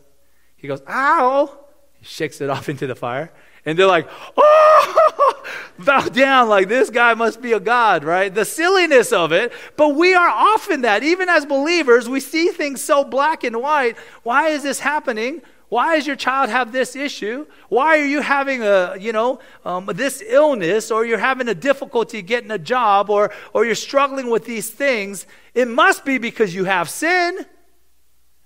[0.57, 1.57] He goes, ow!
[1.93, 3.31] He shakes it off into the fire.
[3.65, 5.43] And they're like, oh,
[5.79, 8.35] bow down, like this guy must be a god, right?
[8.35, 9.53] The silliness of it.
[9.77, 11.03] But we are often that.
[11.03, 13.95] Even as believers, we see things so black and white.
[14.23, 15.41] Why is this happening?
[15.69, 17.45] Why does your child have this issue?
[17.69, 22.23] Why are you having a, you know, um, this illness or you're having a difficulty
[22.23, 25.27] getting a job or, or you're struggling with these things?
[25.53, 27.45] It must be because you have sin.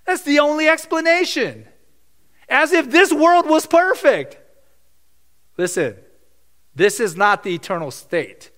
[0.04, 1.66] That's the only explanation.
[2.46, 4.38] As if this world was perfect.
[5.56, 5.96] Listen,
[6.74, 8.50] this is not the eternal state.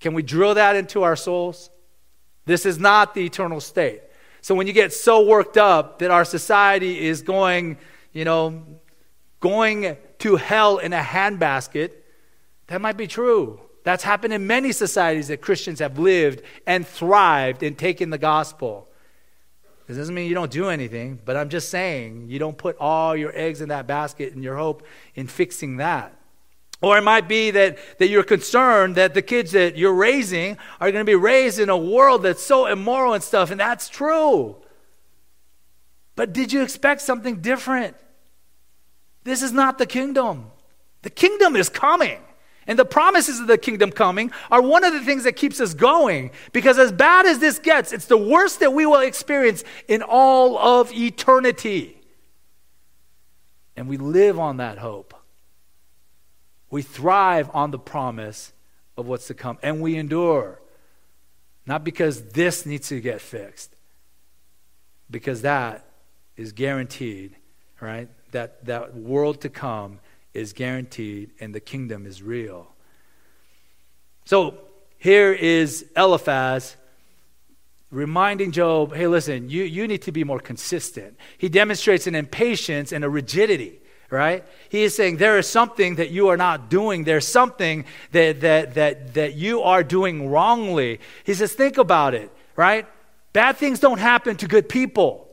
[0.00, 1.70] Can we drill that into our souls?
[2.44, 4.02] This is not the eternal state.
[4.44, 7.78] So when you get so worked up that our society is going,
[8.12, 8.62] you know,
[9.40, 11.92] going to hell in a handbasket,
[12.66, 13.58] that might be true.
[13.84, 18.86] That's happened in many societies that Christians have lived and thrived in taking the gospel.
[19.86, 23.16] This doesn't mean you don't do anything, but I'm just saying you don't put all
[23.16, 26.14] your eggs in that basket and your hope in fixing that.
[26.84, 30.92] Or it might be that, that you're concerned that the kids that you're raising are
[30.92, 34.56] going to be raised in a world that's so immoral and stuff, and that's true.
[36.14, 37.96] But did you expect something different?
[39.22, 40.50] This is not the kingdom.
[41.00, 42.20] The kingdom is coming.
[42.66, 45.72] And the promises of the kingdom coming are one of the things that keeps us
[45.72, 46.32] going.
[46.52, 50.58] Because as bad as this gets, it's the worst that we will experience in all
[50.58, 51.98] of eternity.
[53.74, 55.13] And we live on that hope.
[56.74, 58.52] We thrive on the promise
[58.96, 60.60] of what's to come, and we endure.
[61.66, 63.76] Not because this needs to get fixed,
[65.08, 65.86] because that
[66.36, 67.36] is guaranteed,
[67.80, 68.08] right?
[68.32, 70.00] That, that world to come
[70.32, 72.66] is guaranteed, and the kingdom is real.
[74.24, 74.58] So
[74.98, 76.74] here is Eliphaz
[77.92, 81.18] reminding Job, hey, listen, you, you need to be more consistent.
[81.38, 83.78] He demonstrates an impatience and a rigidity
[84.14, 84.44] right?
[84.68, 87.02] He is saying there is something that you are not doing.
[87.02, 91.00] There's something that, that, that, that you are doing wrongly.
[91.24, 92.86] He says, think about it, right?
[93.32, 95.28] Bad things don't happen to good people.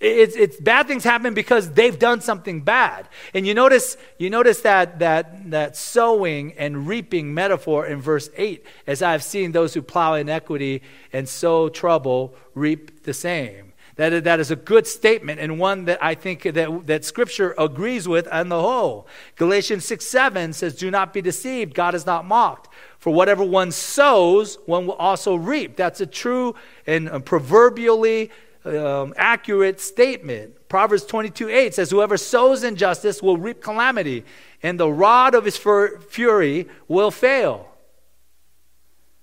[0.00, 3.08] It's, it's bad things happen because they've done something bad.
[3.32, 8.66] And you notice, you notice that, that, that sowing and reaping metaphor in verse 8,
[8.88, 13.72] as I have seen those who plow inequity and sow trouble reap the same.
[13.96, 18.08] That, that is a good statement and one that I think that, that Scripture agrees
[18.08, 19.06] with on the whole.
[19.36, 21.74] Galatians 6 7 says, Do not be deceived.
[21.74, 22.68] God is not mocked.
[22.98, 25.76] For whatever one sows, one will also reap.
[25.76, 28.32] That's a true and proverbially
[28.64, 30.68] um, accurate statement.
[30.68, 34.24] Proverbs 22 8 says, Whoever sows injustice will reap calamity,
[34.62, 37.68] and the rod of his fury will fail.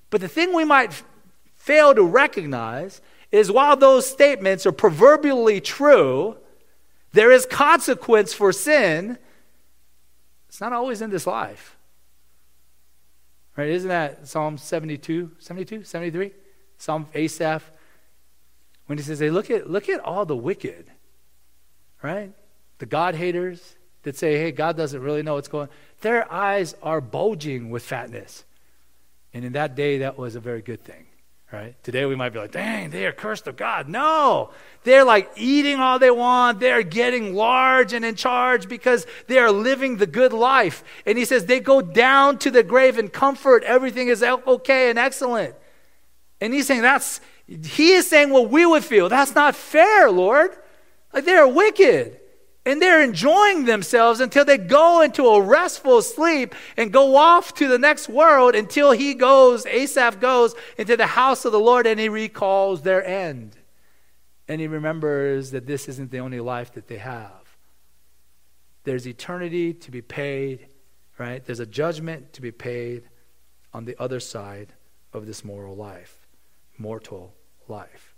[0.10, 1.04] But the thing we might
[1.56, 6.36] fail to recognize is while those statements are proverbially true,
[7.14, 9.18] there is consequence for sin.
[10.50, 11.78] It's not always in this life.
[13.56, 13.70] Right?
[13.70, 16.32] Isn't that Psalm 72, 72, 73?
[16.78, 17.72] Psalm Asaph.
[18.88, 20.92] When he says, hey, look at look at all the wicked,
[22.02, 22.34] right?
[22.80, 25.74] The God haters that say, hey, God doesn't really know what's going on.
[26.02, 28.44] Their eyes are bulging with fatness.
[29.34, 31.06] And in that day, that was a very good thing
[31.52, 31.76] right?
[31.84, 33.90] Today we might be like, dang, they are cursed of God.
[33.90, 34.52] No,
[34.84, 36.60] they're like eating all they want.
[36.60, 40.84] They're getting large and in charge because they are living the good life.
[41.06, 43.64] And he says they go down to the grave in comfort.
[43.64, 45.56] Everything is okay and excellent.
[46.40, 49.10] And he's saying that's, he is saying what we would feel.
[49.10, 50.52] That's not fair, Lord.
[51.14, 52.21] Like they are wicked.
[52.66, 57.68] And they're enjoying themselves until they go into a restful sleep and go off to
[57.68, 62.00] the next world until he goes, Asaph goes into the house of the Lord and
[62.00, 63.58] he recalls their end.
[64.48, 67.32] And he remembers that this isn't the only life that they have.
[68.84, 70.68] There's eternity to be paid,
[71.18, 71.44] right?
[71.44, 73.04] There's a judgment to be paid
[73.74, 74.74] on the other side
[75.14, 76.28] of this moral life,
[76.78, 77.34] mortal
[77.68, 78.14] life.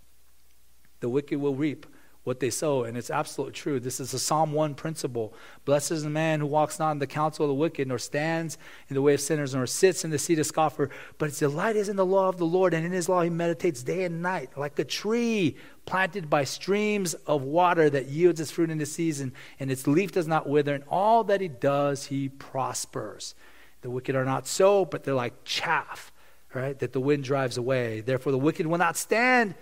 [0.99, 1.85] The wicked will reap
[2.23, 2.83] what they sow.
[2.83, 3.79] And it's absolutely true.
[3.79, 5.33] This is a Psalm 1 principle.
[5.65, 8.57] Blessed is the man who walks not in the counsel of the wicked, nor stands
[8.87, 10.89] in the way of sinners, nor sits in the seat of scoffer.
[11.17, 13.29] But his delight is in the law of the Lord, and in his law he
[13.29, 18.51] meditates day and night, like a tree planted by streams of water that yields its
[18.51, 20.73] fruit in the season, and its leaf does not wither.
[20.73, 23.35] And all that he does, he prospers.
[23.81, 26.13] The wicked are not so, but they're like chaff,
[26.53, 26.79] right?
[26.79, 27.99] That the wind drives away.
[27.99, 29.55] Therefore, the wicked will not stand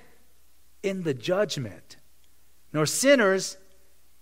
[0.83, 1.97] in the judgment
[2.73, 3.57] nor sinners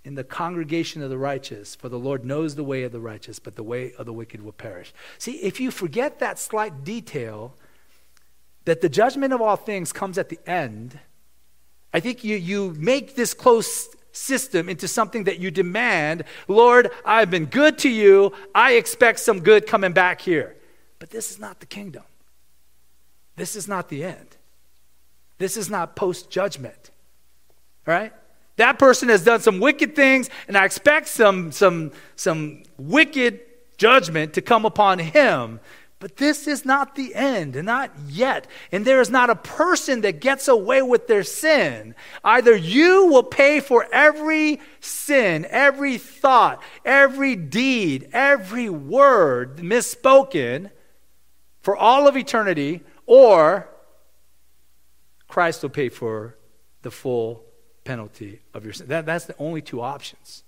[0.05, 3.37] in the congregation of the righteous, for the Lord knows the way of the righteous,
[3.37, 4.93] but the way of the wicked will perish.
[5.17, 7.55] See, if you forget that slight detail,
[8.65, 10.99] that the judgment of all things comes at the end,
[11.93, 16.23] I think you, you make this close system into something that you demand.
[16.47, 18.33] Lord, I've been good to you.
[18.53, 20.55] I expect some good coming back here.
[20.99, 22.03] But this is not the kingdom.
[23.35, 24.37] This is not the end.
[25.37, 26.91] This is not post judgment.
[27.85, 28.13] Right?
[28.59, 33.39] That person has done some wicked things, and I expect some, some, some wicked
[33.77, 35.61] judgment to come upon him.
[35.99, 38.47] But this is not the end, not yet.
[38.73, 41.95] And there is not a person that gets away with their sin.
[42.21, 50.69] Either you will pay for every sin, every thought, every deed, every word misspoken
[51.61, 53.69] for all of eternity, or
[55.29, 56.35] Christ will pay for
[56.81, 57.45] the full
[57.83, 58.87] penalty of your sin.
[58.87, 60.43] That, that's the only two options.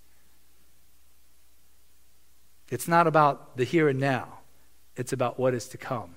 [2.70, 4.39] It's not about the here and now,
[4.96, 6.15] it's about what is to come.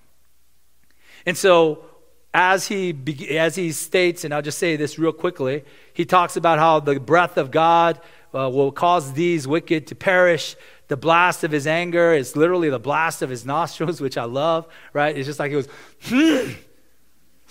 [1.26, 1.84] And so,
[2.32, 2.96] as he,
[3.36, 6.98] as he states, and I'll just say this real quickly, he talks about how the
[6.98, 8.00] breath of God
[8.34, 10.56] uh, will cause these wicked to perish.
[10.88, 14.66] The blast of his anger is literally the blast of his nostrils, which I love,
[14.92, 15.16] right?
[15.16, 15.68] It's just like it was,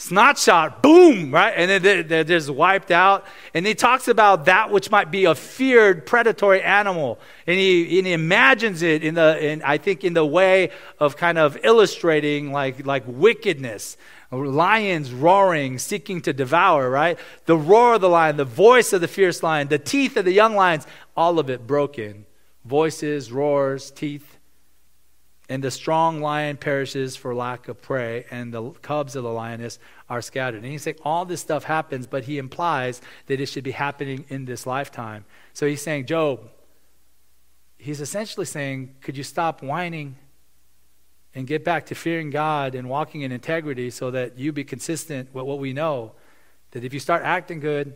[0.03, 1.53] snot shot, boom, right?
[1.55, 3.25] And then they're, just wiped out.
[3.53, 7.19] And he talks about that which might be a feared predatory animal.
[7.47, 11.15] And he, and he imagines it in the, in, I think, in the way of
[11.15, 13.97] kind of illustrating like, like wickedness.
[14.31, 17.19] Lions roaring, seeking to devour, right?
[17.45, 20.31] The roar of the lion, the voice of the fierce lion, the teeth of the
[20.31, 22.25] young lions, all of it broken.
[22.65, 24.32] Voices, roars, teeth.
[25.53, 29.77] And the strong lion perishes for lack of prey, and the cubs of the lioness
[30.09, 30.63] are scattered.
[30.63, 34.25] And he's saying all this stuff happens, but he implies that it should be happening
[34.29, 35.25] in this lifetime.
[35.53, 36.49] So he's saying, Job,
[37.77, 40.15] he's essentially saying, could you stop whining
[41.35, 45.35] and get back to fearing God and walking in integrity so that you be consistent
[45.35, 46.13] with what we know?
[46.71, 47.93] That if you start acting good,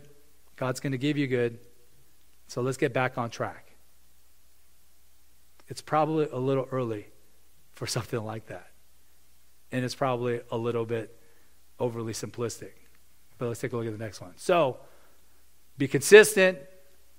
[0.54, 1.58] God's going to give you good.
[2.46, 3.72] So let's get back on track.
[5.66, 7.08] It's probably a little early
[7.78, 8.70] for something like that.
[9.70, 11.16] And it's probably a little bit
[11.78, 12.72] overly simplistic.
[13.38, 14.32] But let's take a look at the next one.
[14.36, 14.78] So,
[15.76, 16.58] Be consistent,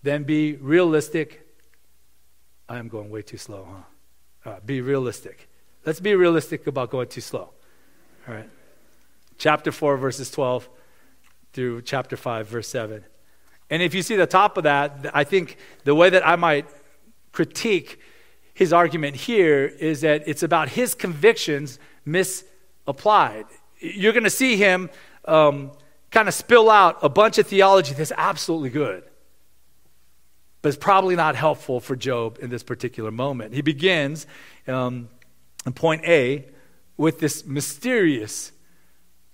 [0.03, 1.47] then be realistic.
[2.68, 3.66] I am going way too slow,
[4.43, 4.49] huh?
[4.49, 5.47] Uh, be realistic.
[5.86, 7.51] Let's be realistic about going too slow.
[8.28, 8.49] All right.
[9.38, 10.68] Chapter 4, verses 12
[11.53, 13.05] through chapter 5, verse 7.
[13.70, 15.55] And if you see the top of that, I think
[15.86, 16.68] the way that I might
[17.32, 18.01] critique
[18.60, 23.45] his argument here is that it's about his convictions misapplied.
[23.80, 24.89] You're going to see him
[25.24, 25.72] um,
[26.12, 29.03] kind of spill out a bunch of theology that's absolutely good,
[30.62, 33.53] but it's probably not helpful for Job in this particular moment.
[33.53, 34.28] He begins
[34.68, 35.07] um,
[35.66, 36.45] in point A
[36.97, 38.51] with this mysterious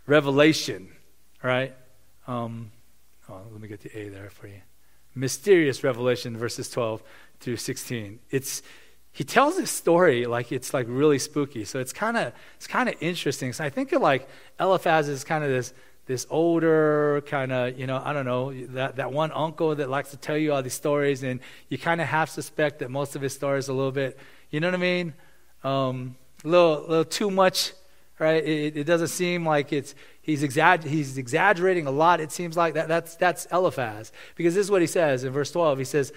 [0.05, 0.89] revelation,
[1.41, 1.73] right?
[2.27, 2.69] Um,
[3.27, 4.61] oh, let me get the A there for you.
[5.15, 7.01] Mysterious revelation, verses 12
[7.39, 8.19] through 16.
[8.29, 8.61] It's
[9.15, 11.63] he tells this story like it's like really spooky.
[11.63, 13.53] So it's kind of it's kind of interesting.
[13.53, 14.27] So I think of like
[14.59, 15.73] Eliphaz is kind of this
[16.05, 20.11] this older kind of you know I don't know that that one uncle that likes
[20.11, 21.39] to tell you all these stories, and
[21.69, 24.19] you kind of half suspect that most of his stories a little bit
[24.55, 25.13] you know what I mean,
[25.63, 27.73] um, a little little too much,
[28.19, 28.43] right?
[28.43, 32.21] It, it doesn't seem like it's he's, exag- he's exaggerating a lot.
[32.21, 35.51] It seems like that that's that's Eliphaz because this is what he says in verse
[35.51, 35.77] twelve.
[35.77, 36.13] He says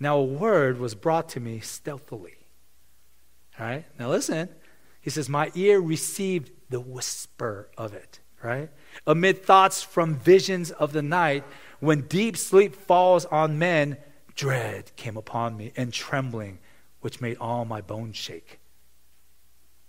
[0.00, 2.36] now a word was brought to me stealthily.
[3.58, 3.84] All right?
[3.98, 4.48] Now listen.
[5.00, 8.68] He says, My ear received the whisper of it, right?
[9.06, 11.44] Amid thoughts from visions of the night,
[11.80, 13.96] when deep sleep falls on men,
[14.34, 16.58] dread came upon me and trembling,
[17.00, 18.60] which made all my bones shake.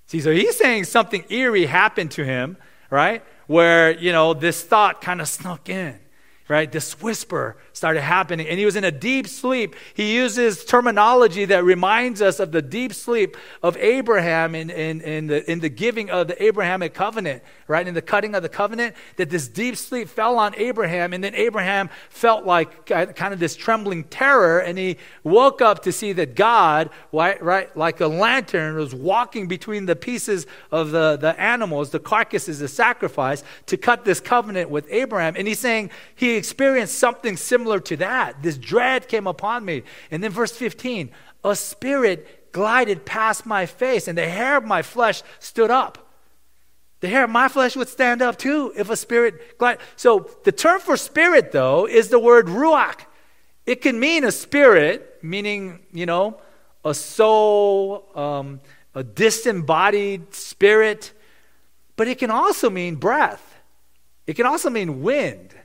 [0.05, 2.57] See, so he's saying something eerie happened to him,
[2.89, 3.23] right?
[3.45, 5.99] Where, you know, this thought kind of snuck in
[6.49, 6.71] right?
[6.71, 9.75] This whisper started happening, and he was in a deep sleep.
[9.93, 15.27] He uses terminology that reminds us of the deep sleep of Abraham in, in, in,
[15.27, 17.87] the, in the giving of the Abrahamic covenant, right?
[17.87, 21.35] In the cutting of the covenant, that this deep sleep fell on Abraham, and then
[21.35, 26.35] Abraham felt like kind of this trembling terror, and he woke up to see that
[26.35, 31.91] God, right, right like a lantern, was walking between the pieces of the, the animals,
[31.91, 35.35] the carcasses, the sacrifice, to cut this covenant with Abraham.
[35.37, 38.41] And he's saying he experienced something similar to that.
[38.41, 39.83] This dread came upon me.
[40.09, 41.11] And then verse 15
[41.43, 46.09] a spirit glided past my face, and the hair of my flesh stood up.
[47.01, 49.81] The hair of my flesh would stand up too if a spirit glided.
[49.95, 53.05] So the term for spirit, though, is the word ruach.
[53.65, 56.41] It can mean a spirit, meaning, you know,
[56.83, 58.59] a soul, um,
[58.95, 61.13] a disembodied spirit,
[61.95, 63.57] but it can also mean breath.
[64.27, 65.55] It can also mean wind.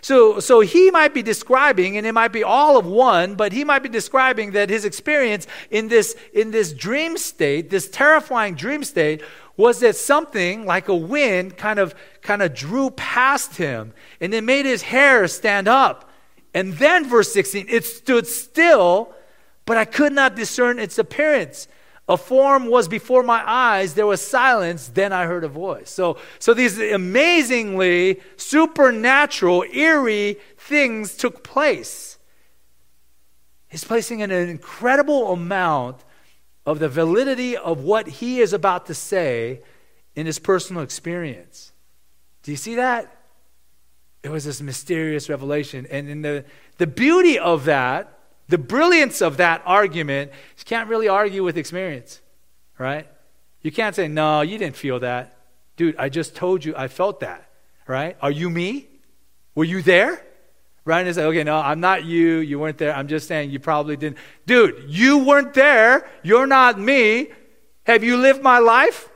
[0.00, 3.64] So, so he might be describing, and it might be all of one, but he
[3.64, 8.84] might be describing that his experience in this, in this dream state, this terrifying dream
[8.84, 9.22] state,
[9.56, 14.44] was that something like a wind kind of, kind of drew past him and it
[14.44, 16.08] made his hair stand up.
[16.54, 19.12] And then, verse 16, it stood still,
[19.66, 21.66] but I could not discern its appearance.
[22.08, 25.90] A form was before my eyes, there was silence, then I heard a voice.
[25.90, 32.18] So, so these amazingly supernatural, eerie things took place.
[33.68, 36.02] He's placing an incredible amount
[36.64, 39.60] of the validity of what he is about to say
[40.14, 41.72] in his personal experience.
[42.42, 43.14] Do you see that?
[44.22, 45.86] It was this mysterious revelation.
[45.90, 46.46] And in the,
[46.78, 48.17] the beauty of that
[48.48, 52.20] the brilliance of that argument, you can't really argue with experience,
[52.78, 53.06] right?
[53.62, 55.36] You can't say, no, you didn't feel that.
[55.76, 57.50] Dude, I just told you I felt that,
[57.86, 58.16] right?
[58.20, 58.88] Are you me?
[59.54, 60.24] Were you there?
[60.84, 61.00] Right?
[61.00, 62.38] And it's like, okay, no, I'm not you.
[62.38, 62.94] You weren't there.
[62.94, 64.16] I'm just saying you probably didn't.
[64.46, 66.08] Dude, you weren't there.
[66.22, 67.28] You're not me.
[67.84, 69.10] Have you lived my life?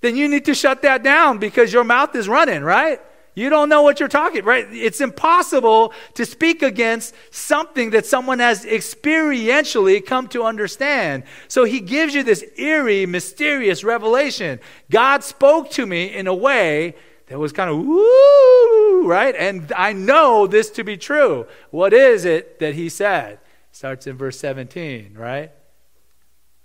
[0.00, 3.00] Then you need to shut that down because your mouth is running, right?
[3.38, 4.66] You don't know what you're talking, right?
[4.72, 11.22] It's impossible to speak against something that someone has experientially come to understand.
[11.46, 14.58] So he gives you this eerie, mysterious revelation.
[14.90, 16.96] God spoke to me in a way
[17.28, 19.36] that was kind of woo, right?
[19.38, 21.46] And I know this to be true.
[21.70, 23.38] What is it that he said?
[23.70, 25.52] Starts in verse 17, right?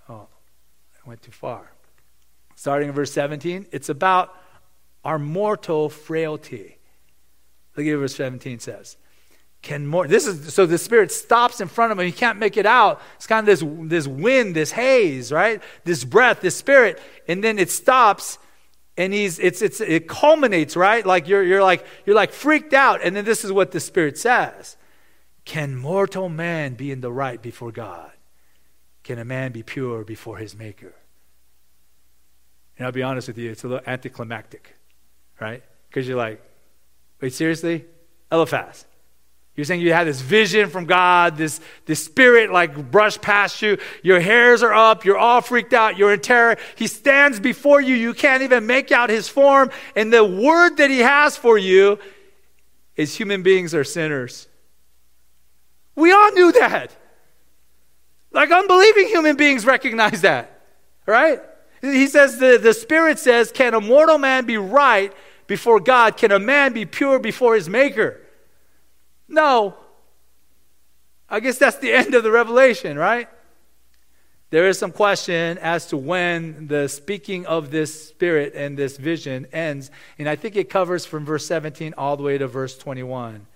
[0.09, 0.28] Oh,
[0.95, 1.71] I went too far.
[2.55, 4.36] Starting in verse 17, it's about
[5.04, 6.78] our mortal frailty.
[7.76, 8.97] Look at verse 17 says.
[9.62, 12.58] Can more this is so the spirit stops in front of him, he can't make
[12.58, 13.01] it out.
[13.16, 15.64] It's kind of this this wind, this haze, right?
[15.86, 18.38] This breath, this spirit, and then it stops
[18.97, 21.06] and he's it's it's it culminates, right?
[21.06, 24.18] Like you're you're like you're like freaked out, and then this is what the spirit
[24.18, 24.78] says.
[25.45, 28.12] Can mortal man be in the right before God?
[29.04, 30.93] Can a man be pure before his maker?
[32.78, 34.76] And I'll be honest with you, it's a little anticlimactic
[35.39, 35.63] right?
[35.89, 36.41] Because you're like,
[37.21, 37.86] wait, seriously?
[38.31, 38.86] Eliphaz,
[39.55, 43.77] You're saying you had this vision from God, this, this spirit like brushed past you.
[44.01, 45.05] Your hairs are up.
[45.05, 45.97] You're all freaked out.
[45.97, 46.57] You're in terror.
[46.75, 47.95] He stands before you.
[47.95, 49.69] You can't even make out his form.
[49.95, 51.99] And the word that he has for you
[52.95, 54.47] is human beings are sinners.
[55.95, 56.95] We all knew that.
[58.31, 60.59] Like unbelieving human beings recognize that,
[61.05, 61.39] right?
[61.84, 65.13] He says, the, the Spirit says, Can a mortal man be right
[65.47, 66.15] before God?
[66.15, 68.21] Can a man be pure before his Maker?
[69.27, 69.75] No.
[71.29, 73.27] I guess that's the end of the revelation, right?
[74.49, 79.47] There is some question as to when the speaking of this spirit and this vision
[79.51, 79.91] ends.
[80.17, 83.47] And I think it covers from verse 17 all the way to verse 21.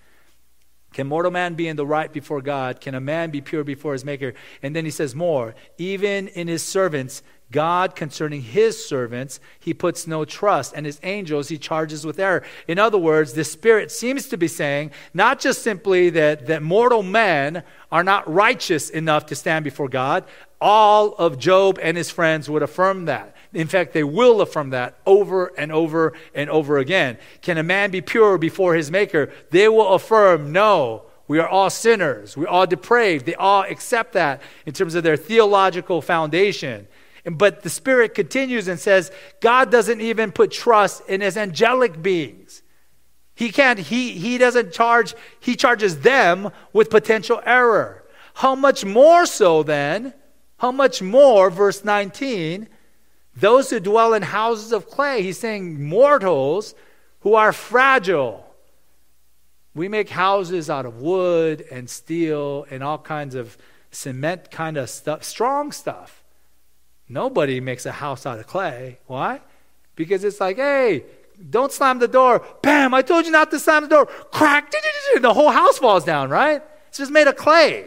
[0.92, 2.80] Can mortal man be in the right before God?
[2.80, 4.34] Can a man be pure before his maker?
[4.62, 10.06] And then he says more, even in his servants, God concerning his servants, he puts
[10.06, 12.42] no trust, and his angels he charges with error.
[12.66, 17.02] In other words, the Spirit seems to be saying not just simply that, that mortal
[17.02, 20.24] men are not righteous enough to stand before God.
[20.60, 23.34] All of Job and his friends would affirm that.
[23.54, 27.16] In fact, they will affirm that over and over and over again.
[27.40, 29.32] Can a man be pure before his Maker?
[29.50, 31.04] They will affirm, no.
[31.28, 32.36] We are all sinners.
[32.36, 33.24] We're all depraved.
[33.24, 36.88] They all accept that in terms of their theological foundation.
[37.30, 39.10] But the Spirit continues and says,
[39.40, 42.62] God doesn't even put trust in his angelic beings.
[43.34, 48.04] He can't, he, he doesn't charge, he charges them with potential error.
[48.34, 50.14] How much more so then,
[50.58, 52.68] how much more, verse 19,
[53.36, 56.74] those who dwell in houses of clay, he's saying mortals
[57.20, 58.44] who are fragile.
[59.74, 63.56] We make houses out of wood and steel and all kinds of
[63.92, 66.17] cement kind of stuff, strong stuff.
[67.08, 68.98] Nobody makes a house out of clay.
[69.06, 69.40] Why?
[69.96, 71.04] Because it's like, hey,
[71.50, 72.44] don't slam the door.
[72.62, 74.06] Bam, I told you not to slam the door.
[74.06, 74.72] Crack,
[75.20, 76.62] the whole house falls down, right?
[76.88, 77.86] It's just made of clay.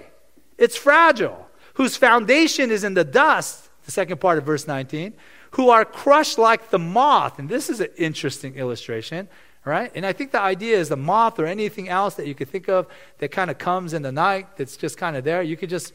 [0.58, 1.48] It's fragile.
[1.76, 5.14] Whose foundation is in the dust, the second part of verse 19,
[5.52, 7.40] who are crushed like the moth.
[7.40, 9.28] And this is an interesting illustration,
[9.66, 9.92] right?
[9.96, 12.70] And I think the idea is the moth or anything else that you could think
[12.70, 12.88] of
[13.20, 15.94] that kind of comes in the night that's just kind of there, you could just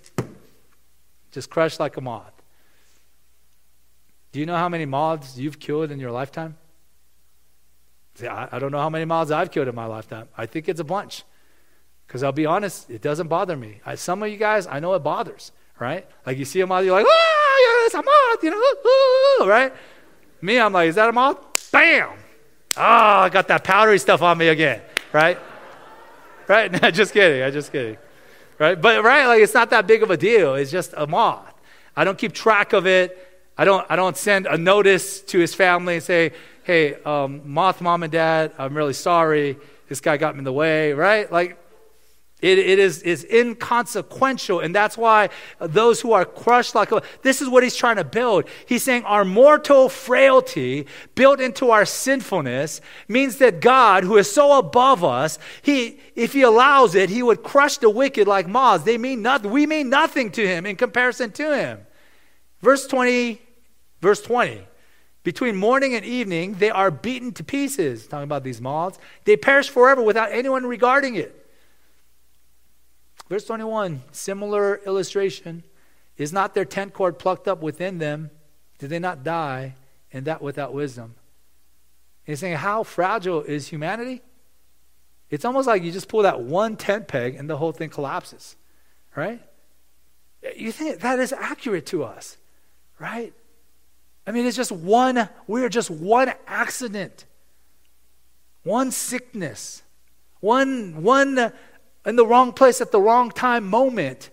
[1.33, 2.33] just crush like a moth.
[4.37, 6.59] Do you know how many moths you've killed in your lifetime?
[8.17, 10.29] See, I, I don't know how many moths I've killed in my lifetime.
[10.37, 11.25] I think it's a bunch.
[12.07, 13.81] Because I'll be honest, it doesn't bother me.
[13.87, 16.07] I, some of you guys, I know it bothers, right?
[16.27, 19.49] Like you see a moth, you're like, ah, it's a moth, you know, ooh, ooh,
[19.49, 19.73] right?
[20.43, 21.73] Me, I'm like, is that a moth?
[21.73, 22.11] Bam!
[22.77, 24.83] Ah, oh, I got that powdery stuff on me again,
[25.15, 25.39] right?
[26.47, 26.71] right?
[26.83, 27.43] No, just kidding.
[27.43, 27.97] I'm just kidding.
[28.59, 28.79] Right?
[28.79, 30.57] But, right, like it's not that big of a deal.
[30.57, 31.55] It's just a moth.
[31.97, 33.26] I don't keep track of it.
[33.59, 36.33] I don't, I don't send a notice to his family and say,
[36.65, 39.57] hey, um, Moth mom and dad, I'm really sorry.
[39.89, 41.31] This guy got me in the way, right?
[41.31, 41.59] Like,
[42.43, 44.61] it, it is, is inconsequential.
[44.61, 46.91] And that's why those who are crushed like
[47.23, 48.45] this is what he's trying to build.
[48.67, 54.59] He's saying our mortal frailty built into our sinfulness means that God, who is so
[54.59, 58.85] above us, he, if he allows it, he would crush the wicked like moths.
[58.85, 59.51] They mean nothing.
[59.51, 61.87] We mean nothing to him in comparison to him.
[62.61, 63.46] Verse 20
[64.01, 64.61] Verse 20
[65.23, 68.07] Between morning and evening, they are beaten to pieces.
[68.07, 68.99] Talking about these moths.
[69.25, 71.47] They perish forever without anyone regarding it.
[73.29, 75.65] Verse 21 Similar illustration.
[76.17, 78.31] Is not their tent cord plucked up within them?
[78.79, 79.75] Did they not die?
[80.13, 81.15] And that without wisdom.
[82.27, 84.23] And he's saying, How fragile is humanity?
[85.29, 88.57] It's almost like you just pull that one tent peg and the whole thing collapses,
[89.15, 89.43] right?
[90.57, 92.37] You think that is accurate to us,
[93.01, 93.33] right?
[94.27, 97.25] I mean, it's just one, we're just one accident,
[98.65, 99.83] one sickness,
[100.41, 101.51] one, one uh,
[102.05, 104.31] in the wrong place at the wrong time moment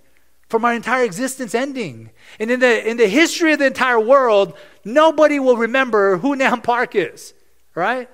[0.49, 2.09] from our entire existence ending.
[2.39, 6.61] And in the, in the history of the entire world, nobody will remember who Nam
[6.61, 7.33] Park is,
[7.75, 8.09] right?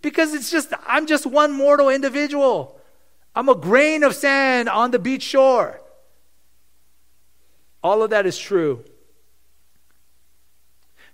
[0.00, 2.80] Because it's just, I'm just one mortal individual.
[3.34, 5.80] I'm a grain of sand on the beach shore.
[7.82, 8.84] All of that is true.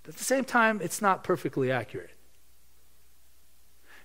[0.08, 2.08] But at the same time, it's not perfectly accurate.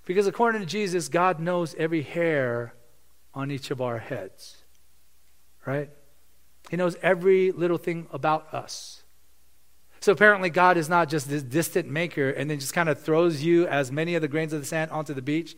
[0.03, 2.73] Because according to Jesus, God knows every hair
[3.33, 4.57] on each of our heads.
[5.65, 5.89] Right?
[6.69, 9.03] He knows every little thing about us.
[10.01, 13.41] So apparently, God is not just this distant maker and then just kind of throws
[13.41, 15.55] you as many of the grains of the sand onto the beach.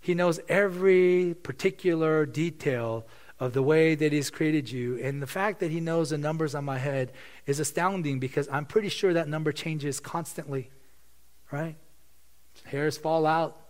[0.00, 3.06] He knows every particular detail
[3.44, 4.98] of the way that He's created you.
[4.98, 7.12] And the fact that He knows the numbers on my head
[7.46, 10.70] is astounding because I'm pretty sure that number changes constantly,
[11.50, 11.76] right?
[12.64, 13.60] Hairs fall out.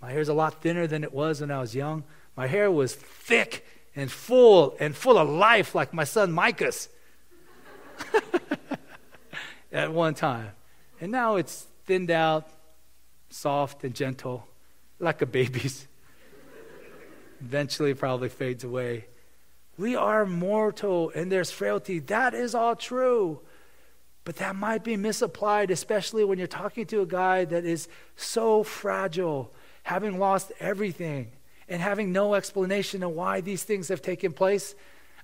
[0.00, 2.04] My hair's a lot thinner than it was when I was young.
[2.36, 3.64] My hair was thick
[3.96, 6.88] and full and full of life like my son Micah's
[9.72, 10.50] at one time.
[11.00, 12.48] And now it's thinned out,
[13.30, 14.46] soft and gentle,
[14.98, 15.86] like a baby's.
[17.40, 19.06] Eventually, probably fades away.
[19.76, 21.98] We are mortal and there's frailty.
[21.98, 23.40] That is all true.
[24.24, 28.62] But that might be misapplied, especially when you're talking to a guy that is so
[28.62, 31.32] fragile, having lost everything
[31.68, 34.74] and having no explanation of why these things have taken place.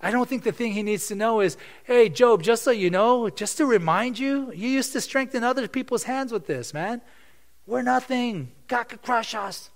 [0.02, 2.90] I don't think the thing he needs to know is, hey, Job, just so you
[2.90, 7.00] know, just to remind you, you used to strengthen other people's hands with this, man.
[7.66, 8.50] We're nothing.
[8.66, 9.70] God could crush us,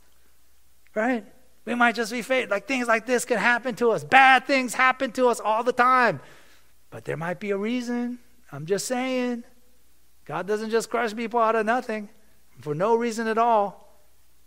[0.95, 1.25] right?
[1.65, 2.51] We might just be fate.
[2.51, 4.05] Like things like this can happen to us.
[4.05, 6.21] Bad things happen to us all the time.
[6.91, 8.19] But there might be a reason.
[8.53, 9.45] I'm just saying.
[10.25, 12.09] God doesn't just crush people out of nothing
[12.61, 13.81] for no reason at all.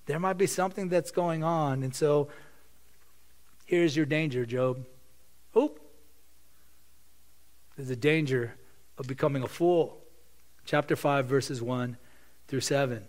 [0.05, 1.83] There might be something that's going on.
[1.83, 2.29] And so
[3.65, 4.85] here's your danger, Job.
[5.55, 5.79] Oop.
[7.75, 8.55] There's a danger
[8.97, 9.97] of becoming a fool.
[10.65, 11.97] Chapter 5, verses 1
[12.47, 13.03] through 7.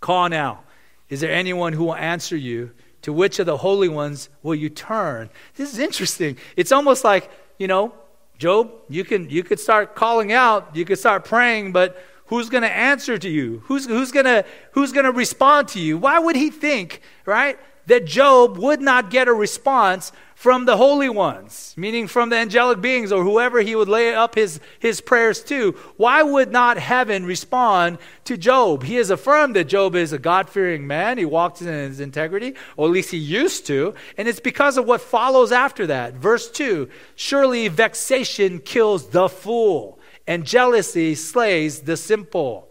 [0.00, 0.64] Call now.
[1.08, 2.72] Is there anyone who will answer you?
[3.04, 5.30] To which of the holy ones will you turn?
[5.56, 6.36] This is interesting.
[6.56, 7.94] It's almost like, you know,
[8.36, 11.96] Job, you can you could start calling out, you could start praying, but
[12.26, 13.62] Who's going to answer to you?
[13.66, 15.98] Who's, who's going to who's going to respond to you?
[15.98, 21.08] Why would he think, right, that Job would not get a response from the holy
[21.08, 25.42] ones, meaning from the angelic beings or whoever he would lay up his, his prayers
[25.44, 25.72] to?
[25.96, 28.82] Why would not heaven respond to Job?
[28.82, 31.18] He has affirmed that Job is a God fearing man.
[31.18, 33.94] He walks in his integrity, or at least he used to.
[34.18, 36.14] And it's because of what follows after that.
[36.14, 42.70] Verse 2 Surely vexation kills the fool and jealousy slays the simple.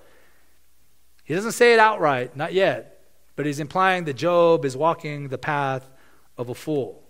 [1.23, 2.92] He doesn't say it outright, not yet,
[3.35, 5.89] but he's implying that Job is walking the path
[6.37, 7.03] of a fool.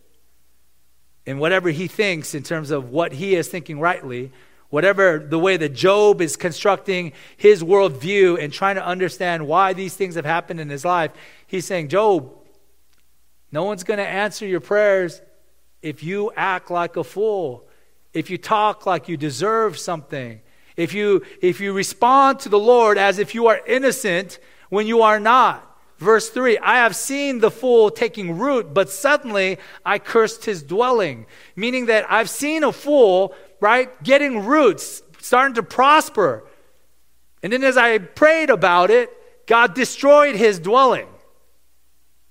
[1.25, 4.31] And whatever he thinks in terms of what he is thinking rightly,
[4.69, 9.95] whatever the way that Job is constructing his worldview and trying to understand why these
[9.95, 11.11] things have happened in his life,
[11.47, 12.33] he's saying, Job,
[13.51, 15.21] no one's going to answer your prayers
[15.81, 17.67] if you act like a fool
[18.13, 20.39] if you talk like you deserve something,
[20.77, 25.01] if you, if you respond to the Lord as if you are innocent when you
[25.01, 25.69] are not.
[26.03, 31.25] Verse 3 I have seen the fool taking root, but suddenly I cursed his dwelling.
[31.55, 36.43] Meaning that I've seen a fool, right, getting roots, starting to prosper.
[37.41, 39.09] And then as I prayed about it,
[39.47, 41.07] God destroyed his dwelling.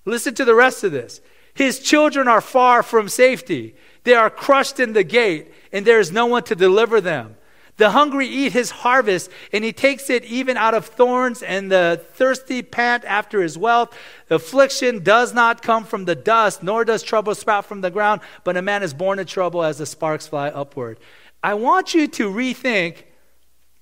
[0.04, 1.20] Listen to the rest of this.
[1.54, 3.74] His children are far from safety.
[4.04, 7.36] They are crushed in the gate, and there is no one to deliver them.
[7.82, 12.00] The hungry eat his harvest, and he takes it even out of thorns, and the
[12.12, 13.92] thirsty pant after his wealth.
[14.30, 18.56] Affliction does not come from the dust, nor does trouble sprout from the ground, but
[18.56, 21.00] a man is born in trouble as the sparks fly upward.
[21.42, 23.02] I want you to rethink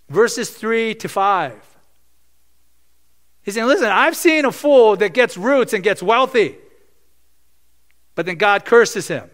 [0.09, 1.77] verses 3 to 5.
[3.43, 6.57] He's saying, Listen, I've seen a fool that gets roots and gets wealthy,
[8.15, 9.29] but then God curses him.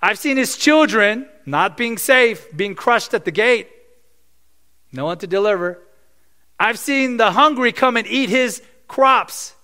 [0.00, 3.68] I've seen his children not being safe, being crushed at the gate,
[4.92, 5.80] no one to deliver.
[6.58, 9.54] I've seen the hungry come and eat his crops,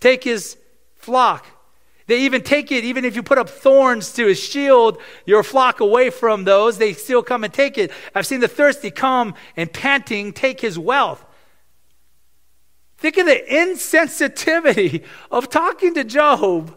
[0.00, 0.56] take his
[0.96, 1.46] flock.
[2.06, 5.80] They even take it, even if you put up thorns to his shield your flock
[5.80, 7.90] away from those, they still come and take it.
[8.14, 11.24] I've seen the thirsty come and panting take his wealth.
[12.98, 16.74] Think of the insensitivity of talking to Job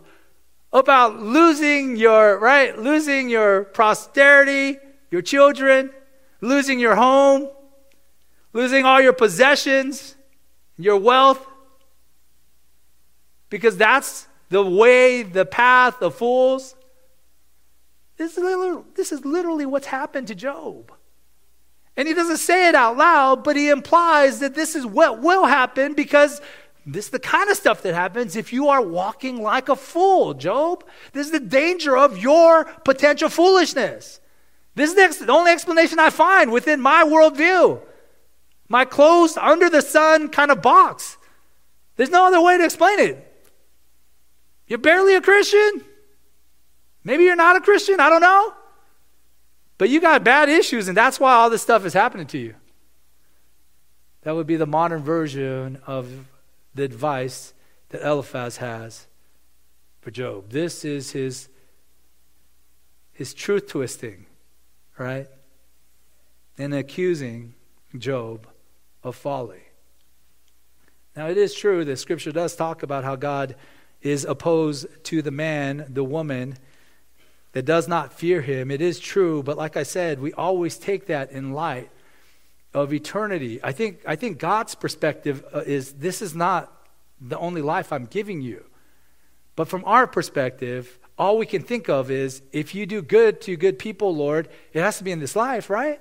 [0.72, 2.78] about losing your, right?
[2.78, 4.78] Losing your posterity,
[5.12, 5.92] your children,
[6.42, 7.50] losing your home,
[8.54, 10.16] losing all your possessions,
[10.78, 11.46] your wealth.
[13.50, 16.76] Because that's the way, the path of fools.
[18.18, 20.92] This is, literally, this is literally what's happened to Job.
[21.98, 25.46] And he doesn't say it out loud, but he implies that this is what will
[25.46, 26.42] happen because
[26.94, 30.34] this is the kind of stuff that happens if you are walking like a fool,
[30.34, 30.84] Job.
[31.14, 34.20] This is the danger of your potential foolishness.
[34.76, 37.82] This is the only explanation I find within my worldview.
[38.70, 41.18] My closed, under the sun kind of box.
[41.96, 43.26] There's no other way to explain it.
[44.68, 45.84] You're barely a Christian.
[47.04, 48.00] Maybe you're not a Christian.
[48.00, 48.54] I don't know.
[49.78, 52.56] But you got bad issues, and that's why all this stuff is happening to you.
[54.22, 56.08] That would be the modern version of
[56.76, 57.54] the advice
[57.90, 59.08] that Eliphaz has
[60.02, 60.50] for Job.
[60.50, 61.50] This is his,
[63.12, 64.26] his truth twisting,
[64.98, 65.28] right?
[66.58, 67.56] And accusing
[67.98, 68.48] Job
[69.04, 69.64] of folly.
[71.16, 73.56] Now, it is true that Scripture does talk about how God
[74.02, 76.58] is opposed to the man, the woman
[77.52, 78.72] that does not fear him.
[78.72, 81.90] It is true, but like I said, we always take that in light
[82.74, 83.60] of eternity.
[83.64, 86.72] I think, I think God's perspective uh, is this is not
[87.20, 88.66] the only life I'm giving you.
[89.56, 93.58] But from our perspective, all we can think of is if you do good to
[93.58, 96.00] good people, Lord, it has to be in this life, right?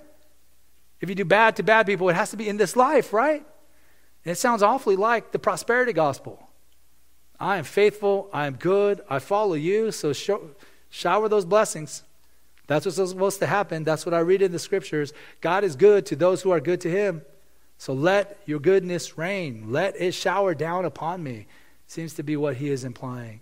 [1.01, 3.45] If you do bad to bad people, it has to be in this life, right?
[4.25, 6.49] And it sounds awfully like the prosperity gospel.
[7.41, 10.51] I am faithful, I am good, I follow you, so show,
[10.91, 12.03] shower those blessings.
[12.69, 13.83] That's what's supposed to happen.
[13.83, 15.15] That's what I read in the scriptures.
[15.41, 17.23] God is good to those who are good to him.
[17.79, 19.73] So let your goodness rain.
[19.73, 21.47] Let it shower down upon me.
[21.87, 23.41] Seems to be what he is implying.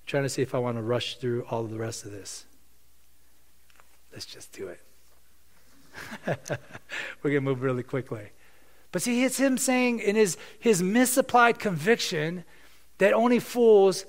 [0.00, 2.12] I'm trying to see if I want to rush through all of the rest of
[2.12, 2.44] this.
[4.12, 4.80] Let's just do it.
[6.26, 8.28] We're going to move really quickly.
[8.92, 12.44] But see, it's him saying in his, his misapplied conviction
[12.98, 14.06] that only fools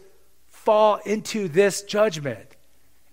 [0.48, 2.55] fall into this judgment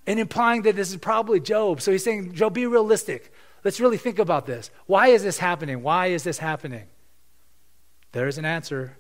[0.07, 1.81] and implying that this is probably Job.
[1.81, 3.33] So he's saying, Job, be realistic.
[3.65, 4.71] Let's really think about this.
[4.87, 5.83] Why is this happening?
[5.83, 6.87] Why is this happening?
[8.13, 8.97] There's an answer.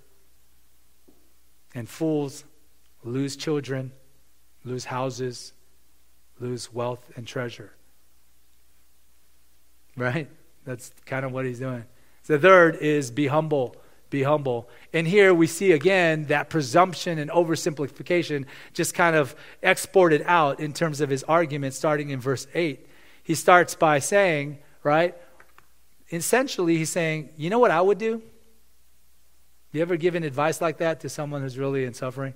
[1.74, 2.44] And fools
[3.02, 3.92] lose children,
[4.64, 5.52] lose houses,
[6.38, 7.72] lose wealth and treasure.
[9.96, 10.28] Right?
[10.64, 11.84] That's kind of what he's doing.
[12.26, 13.76] The third is be humble
[14.12, 14.68] be humble.
[14.92, 20.72] And here we see again that presumption and oversimplification just kind of exported out in
[20.72, 22.86] terms of his argument starting in verse 8.
[23.24, 25.16] He starts by saying, right?
[26.12, 28.22] Essentially, he's saying, you know what I would do?
[29.72, 32.34] You ever given advice like that to someone who's really in suffering?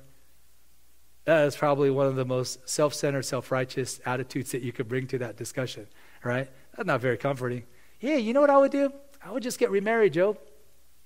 [1.26, 4.88] That is probably one of the most self centered, self righteous attitudes that you could
[4.88, 5.86] bring to that discussion,
[6.24, 6.48] right?
[6.74, 7.64] That's not very comforting.
[8.00, 8.92] Yeah, you know what I would do?
[9.22, 10.38] I would just get remarried, Job.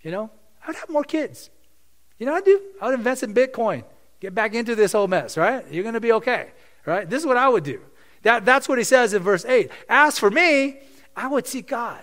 [0.03, 0.31] You know,
[0.63, 1.51] I would have more kids.
[2.19, 2.61] You know what I'd do?
[2.81, 3.85] I would invest in Bitcoin.
[4.21, 5.65] Get back into this whole mess, right?
[5.71, 6.51] You're going to be okay,
[6.85, 7.09] right?
[7.09, 7.81] This is what I would do.
[8.23, 9.71] That, that's what he says in verse 8.
[9.89, 10.79] As for me,
[11.17, 12.03] I would seek God.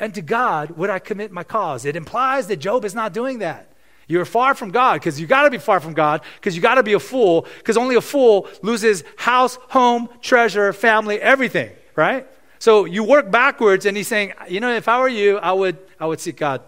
[0.00, 1.84] And to God would I commit my cause.
[1.84, 3.72] It implies that Job is not doing that.
[4.08, 6.76] You're far from God because you got to be far from God because you got
[6.76, 12.26] to be a fool because only a fool loses house, home, treasure, family, everything, right?
[12.58, 15.78] So you work backwards and he's saying, you know, if I were you, I would
[16.00, 16.62] I would seek God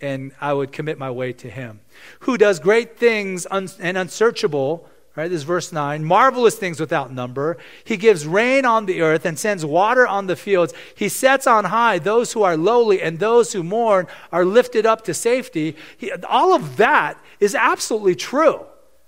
[0.00, 1.80] and I would commit my way to him.
[2.20, 5.28] Who does great things un- and unsearchable, right?
[5.28, 6.04] This is verse 9.
[6.04, 7.58] Marvelous things without number.
[7.82, 10.72] He gives rain on the earth and sends water on the fields.
[10.94, 15.04] He sets on high those who are lowly, and those who mourn are lifted up
[15.06, 15.76] to safety.
[15.96, 18.64] He, all of that is absolutely true,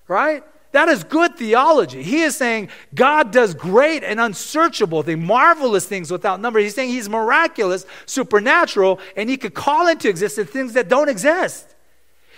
[0.08, 0.42] right?
[0.72, 2.02] That is good theology.
[2.02, 6.60] He is saying God does great and unsearchable things, marvelous things without number.
[6.60, 11.74] He's saying he's miraculous, supernatural, and he could call into existence things that don't exist.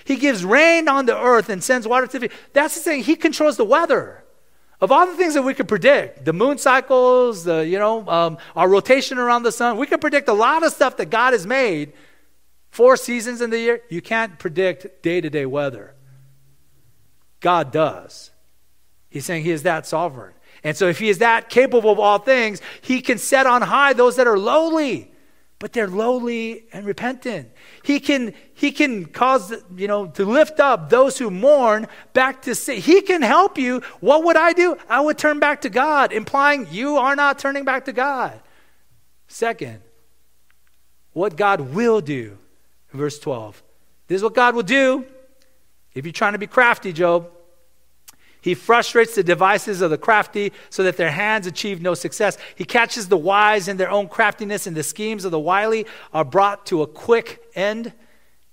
[0.05, 3.03] He gives rain on the earth and sends water to the That's the thing.
[3.03, 4.25] He controls the weather.
[4.81, 8.39] Of all the things that we could predict, the moon cycles, the, you know, um,
[8.57, 11.47] our rotation around the sun, we can predict a lot of stuff that God has
[11.47, 11.93] made.
[12.71, 15.95] Four seasons in the year, you can't predict day to day weather.
[17.43, 18.31] God does.
[19.11, 20.33] He's saying he is that sovereign.
[20.65, 23.93] And so, if he is that capable of all things, he can set on high
[23.93, 25.11] those that are lowly,
[25.59, 27.51] but they're lowly and repentant.
[27.83, 32.55] He can, he can cause, you know, to lift up those who mourn back to
[32.55, 33.83] say, he can help you.
[34.01, 34.77] What would I do?
[34.89, 38.41] I would turn back to God, implying you are not turning back to God.
[39.27, 39.81] Second,
[41.13, 42.39] what God will do.
[42.93, 43.63] Verse 12.
[44.07, 45.07] This is what God will do
[45.95, 47.31] if you're trying to be crafty, Job,
[48.43, 52.37] he frustrates the devices of the crafty so that their hands achieve no success.
[52.57, 56.25] He catches the wise in their own craftiness, and the schemes of the wily are
[56.25, 57.93] brought to a quick end.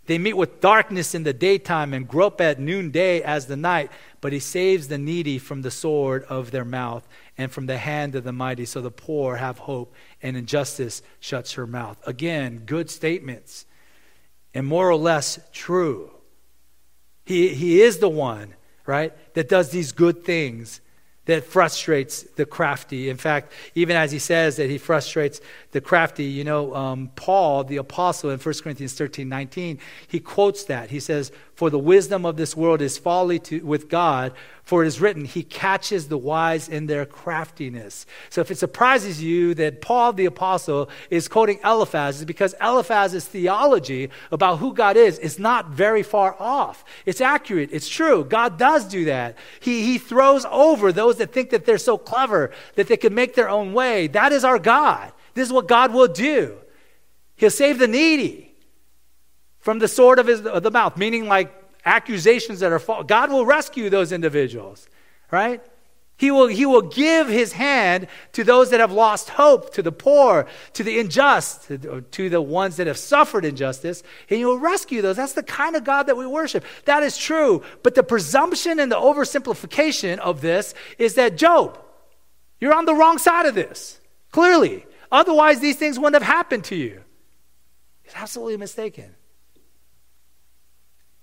[0.05, 4.31] They meet with darkness in the daytime and grope at noonday as the night, but
[4.31, 8.23] he saves the needy from the sword of their mouth and from the hand of
[8.23, 11.97] the mighty, so the poor have hope, and injustice shuts her mouth.
[12.07, 13.65] Again, good statements,
[14.53, 16.11] and more or less true.
[17.29, 18.55] He, he is the one,
[18.87, 20.81] right, that does these good things
[21.25, 23.07] that frustrates the crafty.
[23.07, 27.63] In fact, even as he says that he frustrates the crafty, you know, um, Paul,
[27.65, 29.77] the apostle in 1 Corinthians 13 19,
[30.07, 30.89] he quotes that.
[30.89, 34.31] He says, For the wisdom of this world is folly to, with God,
[34.63, 38.05] for it is written, He catches the wise in their craftiness.
[38.29, 43.25] So if it surprises you that Paul, the apostle, is quoting Eliphaz, it's because Eliphaz's
[43.25, 46.85] theology about who God is is not very far off.
[47.05, 48.23] It's accurate, it's true.
[48.23, 49.37] God does do that.
[49.59, 53.35] He, he throws over those that think that they're so clever that they can make
[53.35, 54.07] their own way.
[54.07, 55.11] That is our God.
[55.33, 56.57] This is what God will do.
[57.35, 58.48] He'll save the needy
[59.59, 61.53] from the sword of, his, of the mouth, meaning like
[61.85, 63.05] accusations that are false.
[63.07, 64.87] God will rescue those individuals,
[65.31, 65.61] right?
[66.19, 69.93] He will, he will give his hand to those that have lost hope, to the
[69.93, 74.59] poor, to the unjust, to, to the ones that have suffered injustice, and he will
[74.59, 75.15] rescue those.
[75.15, 76.65] That's the kind of God that we worship.
[76.83, 77.63] That is true.
[77.83, 81.79] But the presumption and the oversimplification of this is that Job,
[82.59, 84.01] you're on the wrong side of this,
[84.31, 84.85] clearly.
[85.09, 87.01] Otherwise, these things wouldn't have happened to you.
[88.03, 89.15] He's absolutely mistaken.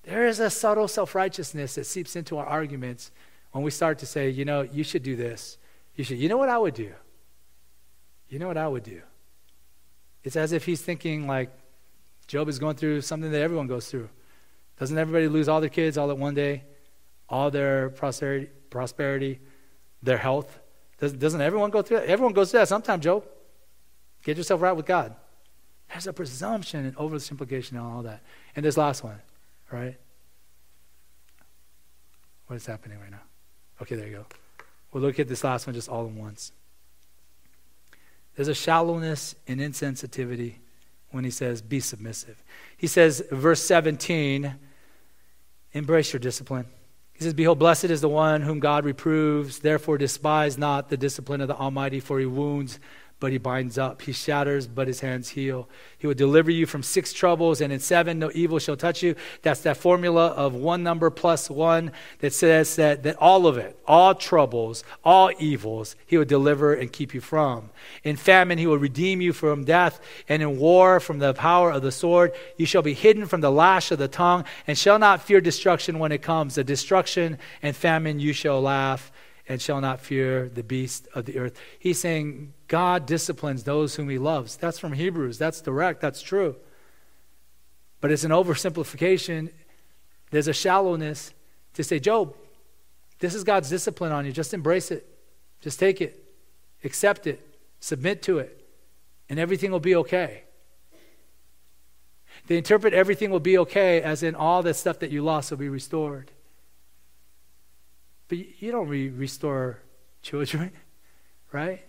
[0.07, 3.11] There is a subtle self righteousness that seeps into our arguments
[3.51, 5.59] when we start to say, you know, you should do this.
[5.97, 6.93] You should, you know what I would do?
[8.29, 9.03] You know what I would do?
[10.23, 11.51] It's as if he's thinking like
[12.27, 14.09] Job is going through something that everyone goes through.
[14.79, 16.65] Doesn't everybody lose all their kids all at one day?
[17.29, 19.41] All their prosperity, prosperity
[20.03, 20.61] their health?
[20.99, 22.07] Doesn't, doesn't everyone go through that?
[22.07, 23.25] Everyone goes through that sometime, Job.
[24.23, 25.15] Get yourself right with God.
[25.89, 28.23] There's a presumption and oversimplification and all that.
[28.55, 29.21] And this last one,
[29.71, 29.97] right?
[32.47, 33.23] What is happening right now?
[33.83, 34.27] Okay, there you go.
[34.93, 36.53] We'll look at this last one just all at once.
[38.35, 40.55] There's a shallowness and insensitivity
[41.11, 42.43] when he says, be submissive.
[42.77, 44.55] He says, verse 17,
[45.73, 46.67] embrace your discipline.
[47.15, 49.61] He says, Behold, blessed is the one whom God reproves.
[49.61, 52.79] Therefore, despise not the discipline of the Almighty, for he wounds
[53.19, 54.03] but he binds up.
[54.03, 55.69] He shatters, but his hands heal.
[55.97, 59.17] He will deliver you from six troubles, and in seven no evil shall touch you.
[59.41, 63.79] That's that formula of one number plus one that says that, that all of it,
[63.87, 67.71] all troubles, all evils, he will deliver and keep you from.
[68.05, 69.99] In famine, he will redeem you from death,
[70.29, 72.33] and in war, from the power of the sword.
[72.59, 75.99] You shall be hidden from the lash of the tongue, and shall not fear destruction
[75.99, 76.57] when it comes.
[76.57, 79.11] The destruction and famine you shall laugh
[79.49, 81.59] and shall not fear the beast of the earth.
[81.79, 84.57] He's saying God disciplines those whom he loves.
[84.57, 85.39] That's from Hebrews.
[85.39, 86.01] That's direct.
[86.01, 86.57] That's true.
[88.01, 89.53] But it's an oversimplification.
[90.31, 91.33] There's a shallowness
[91.75, 92.35] to say, Job,
[93.19, 94.33] this is God's discipline on you.
[94.33, 95.07] Just embrace it.
[95.61, 96.23] Just take it.
[96.85, 97.41] Accept it.
[97.81, 98.65] Submit to it.
[99.29, 100.43] And everything will be okay.
[102.47, 105.59] They interpret everything will be okay as in all the stuff that you lost will
[105.59, 106.31] be restored.
[108.29, 109.79] But you don't re- restore
[110.23, 110.73] children,
[111.53, 111.83] right?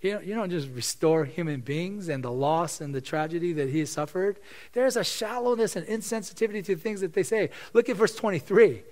[0.00, 3.70] You don't, you don't just restore human beings and the loss and the tragedy that
[3.70, 4.38] he has suffered.
[4.72, 7.50] There's a shallowness and insensitivity to things that they say.
[7.72, 8.82] Look at verse 23,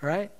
[0.00, 0.32] right?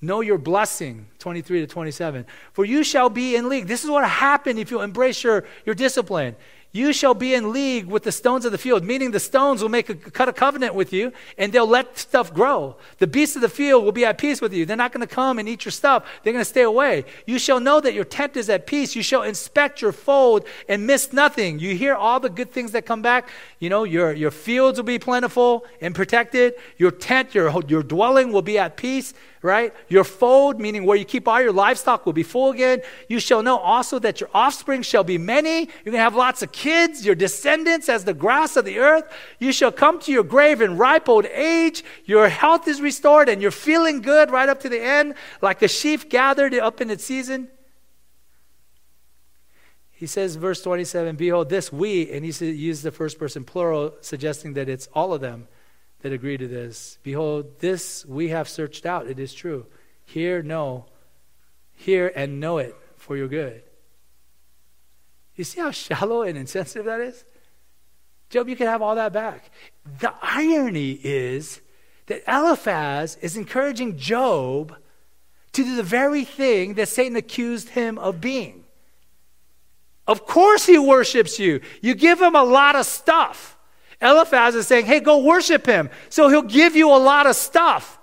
[0.00, 2.26] Know your blessing, 23 to 27.
[2.52, 3.66] For you shall be in league.
[3.66, 6.36] This is what happened if you embrace your, your discipline.
[6.74, 9.68] You shall be in league with the stones of the field, meaning the stones will
[9.68, 12.74] make a cut a covenant with you and they'll let stuff grow.
[12.98, 14.66] The beasts of the field will be at peace with you.
[14.66, 16.04] They're not going to come and eat your stuff.
[16.24, 17.04] They're going to stay away.
[17.26, 18.96] You shall know that your tent is at peace.
[18.96, 21.60] You shall inspect your fold and miss nothing.
[21.60, 23.28] You hear all the good things that come back.
[23.60, 26.54] You know, your, your fields will be plentiful and protected.
[26.76, 29.14] Your tent, your, your dwelling will be at peace
[29.44, 29.74] right?
[29.88, 32.80] Your fold, meaning where you keep all your livestock, will be full again.
[33.10, 35.58] You shall know also that your offspring shall be many.
[35.58, 39.04] You're going to have lots of kids, your descendants as the grass of the earth.
[39.38, 41.84] You shall come to your grave in ripe old age.
[42.06, 45.68] Your health is restored and you're feeling good right up to the end, like a
[45.68, 47.48] sheaf gathered up in its season.
[49.92, 54.54] He says, verse 27, Behold, this we, and he uses the first person plural, suggesting
[54.54, 55.48] that it's all of them
[56.04, 56.98] that agree to this.
[57.02, 59.06] Behold, this we have searched out.
[59.06, 59.64] It is true.
[60.04, 60.84] Hear, know,
[61.72, 63.62] hear and know it for your good.
[65.34, 67.24] You see how shallow and insensitive that is?
[68.28, 69.50] Job, you can have all that back.
[69.98, 71.62] The irony is
[72.04, 74.76] that Eliphaz is encouraging Job
[75.52, 78.64] to do the very thing that Satan accused him of being.
[80.06, 81.62] Of course, he worships you.
[81.80, 83.53] You give him a lot of stuff.
[84.04, 85.88] Eliphaz is saying, hey, go worship him.
[86.10, 87.98] So he'll give you a lot of stuff.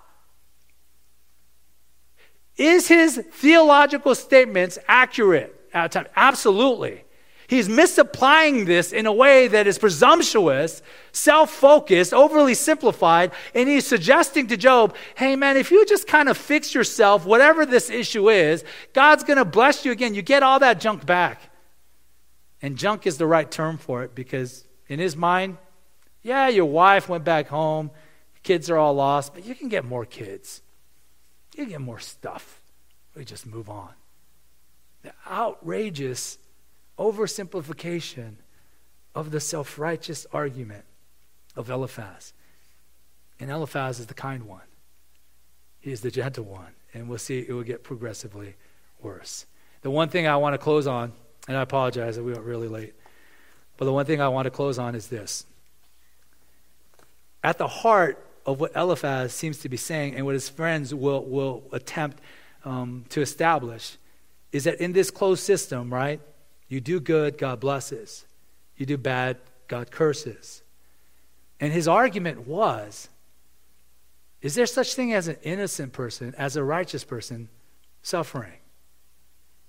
[2.56, 6.06] Is his theological statements accurate uh, at time?
[6.16, 7.04] Absolutely.
[7.46, 10.82] He's misapplying this in a way that is presumptuous,
[11.12, 16.28] self focused, overly simplified, and he's suggesting to Job, hey man, if you just kind
[16.28, 20.14] of fix yourself, whatever this issue is, God's going to bless you again.
[20.14, 21.42] You get all that junk back.
[22.62, 25.58] And junk is the right term for it because in his mind,
[26.22, 27.90] yeah, your wife went back home,
[28.42, 30.62] kids are all lost, but you can get more kids.
[31.54, 32.60] You can get more stuff.
[33.14, 33.90] We just move on.
[35.02, 36.38] The outrageous
[36.98, 38.36] oversimplification
[39.14, 40.84] of the self righteous argument
[41.56, 42.32] of Eliphaz.
[43.40, 44.62] And Eliphaz is the kind one,
[45.80, 46.74] he is the gentle one.
[46.94, 48.54] And we'll see it will get progressively
[49.00, 49.46] worse.
[49.80, 51.12] The one thing I want to close on,
[51.48, 52.94] and I apologize that we went really late,
[53.78, 55.46] but the one thing I want to close on is this
[57.42, 61.24] at the heart of what Eliphaz seems to be saying and what his friends will,
[61.24, 62.20] will attempt
[62.64, 63.96] um, to establish
[64.52, 66.20] is that in this closed system, right,
[66.68, 68.24] you do good, God blesses.
[68.76, 69.38] You do bad,
[69.68, 70.62] God curses.
[71.60, 73.08] And his argument was
[74.40, 77.48] is there such thing as an innocent person, as a righteous person,
[78.02, 78.58] suffering?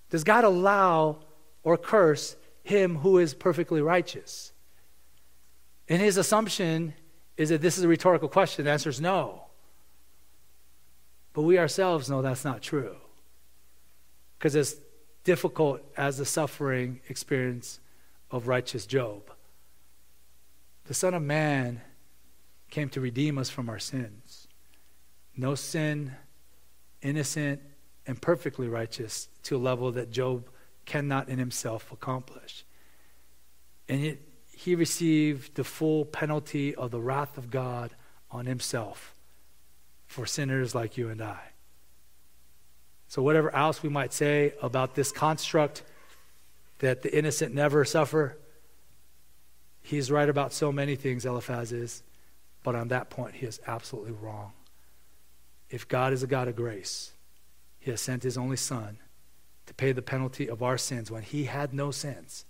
[0.10, 1.20] Does God allow
[1.64, 4.52] or curse him who is perfectly righteous?
[5.88, 6.96] And his assumption
[7.38, 8.66] is that this is a rhetorical question.
[8.66, 9.46] The answer is no.
[11.34, 12.96] But we ourselves know that's not true.
[14.38, 14.80] Because as
[15.24, 17.80] difficult as the suffering experience
[18.30, 19.32] of righteous Job,
[20.86, 21.82] the Son of Man
[22.70, 24.48] came to redeem us from our sins.
[25.36, 26.14] No sin,
[27.02, 27.62] innocent,
[28.06, 30.50] and perfectly righteous to a level that Job
[30.86, 32.66] cannot in himself accomplish.
[33.88, 34.18] And yet,
[34.56, 37.92] he received the full penalty of the wrath of God
[38.32, 39.16] on himself
[40.06, 41.40] for sinners like you and I.
[43.08, 45.84] So, whatever else we might say about this construct
[46.80, 48.38] that the innocent never suffer,
[49.82, 52.04] he's right about so many things, Eliphaz is.
[52.64, 54.54] But on that point, he is absolutely wrong.
[55.70, 57.12] If God is a God of grace,
[57.80, 58.98] he has sent his only Son
[59.66, 62.46] to pay the penalty of our sins when he had no sins,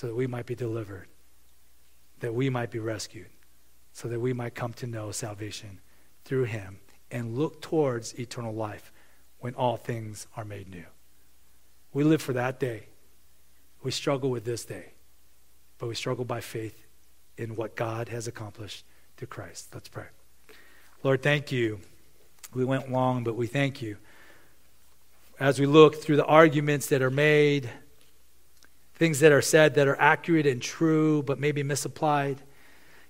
[0.00, 1.08] so that we might be delivered,
[2.20, 3.28] that we might be rescued,
[3.92, 5.78] so that we might come to know salvation
[6.24, 6.78] through him
[7.10, 8.94] and look towards eternal life
[9.40, 10.86] when all things are made new.
[11.92, 12.84] We live for that day.
[13.82, 14.94] We struggle with this day,
[15.76, 16.82] but we struggle by faith
[17.36, 18.86] in what God has accomplished
[19.18, 19.68] through Christ.
[19.74, 20.06] Let's pray.
[21.02, 21.78] Lord, thank you.
[22.54, 23.98] We went long, but we thank you
[25.38, 27.68] as we look through the arguments that are made,
[29.00, 32.36] things that are said that are accurate and true, but maybe misapplied.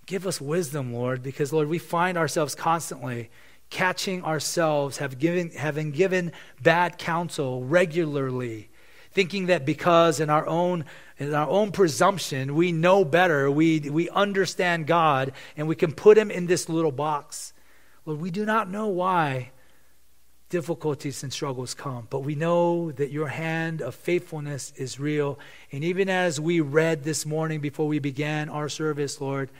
[0.07, 3.29] Give us wisdom, Lord, because, Lord, we find ourselves constantly
[3.71, 6.31] catching ourselves, have given, having given
[6.63, 8.71] bad counsel regularly,
[9.11, 10.85] thinking that because in our own
[11.19, 16.17] in our own presumption we know better, we, we understand God, and we can put
[16.17, 17.53] him in this little box.
[18.07, 19.51] Lord, we do not know why
[20.51, 22.07] difficulties and struggles come.
[22.11, 25.39] But we know that your hand of faithfulness is real.
[25.73, 29.51] And even as we read this morning before we began our service, Lord,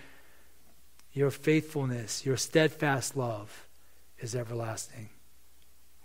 [1.13, 3.67] your faithfulness, your steadfast love
[4.19, 5.09] is everlasting.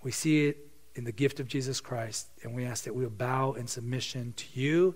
[0.01, 3.09] We see it in the gift of Jesus Christ, and we ask that we will
[3.09, 4.95] bow in submission to you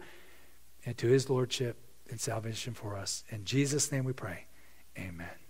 [0.86, 1.78] and to his lordship
[2.10, 3.24] and salvation for us.
[3.30, 4.46] In Jesus' name we pray.
[4.98, 5.49] Amen.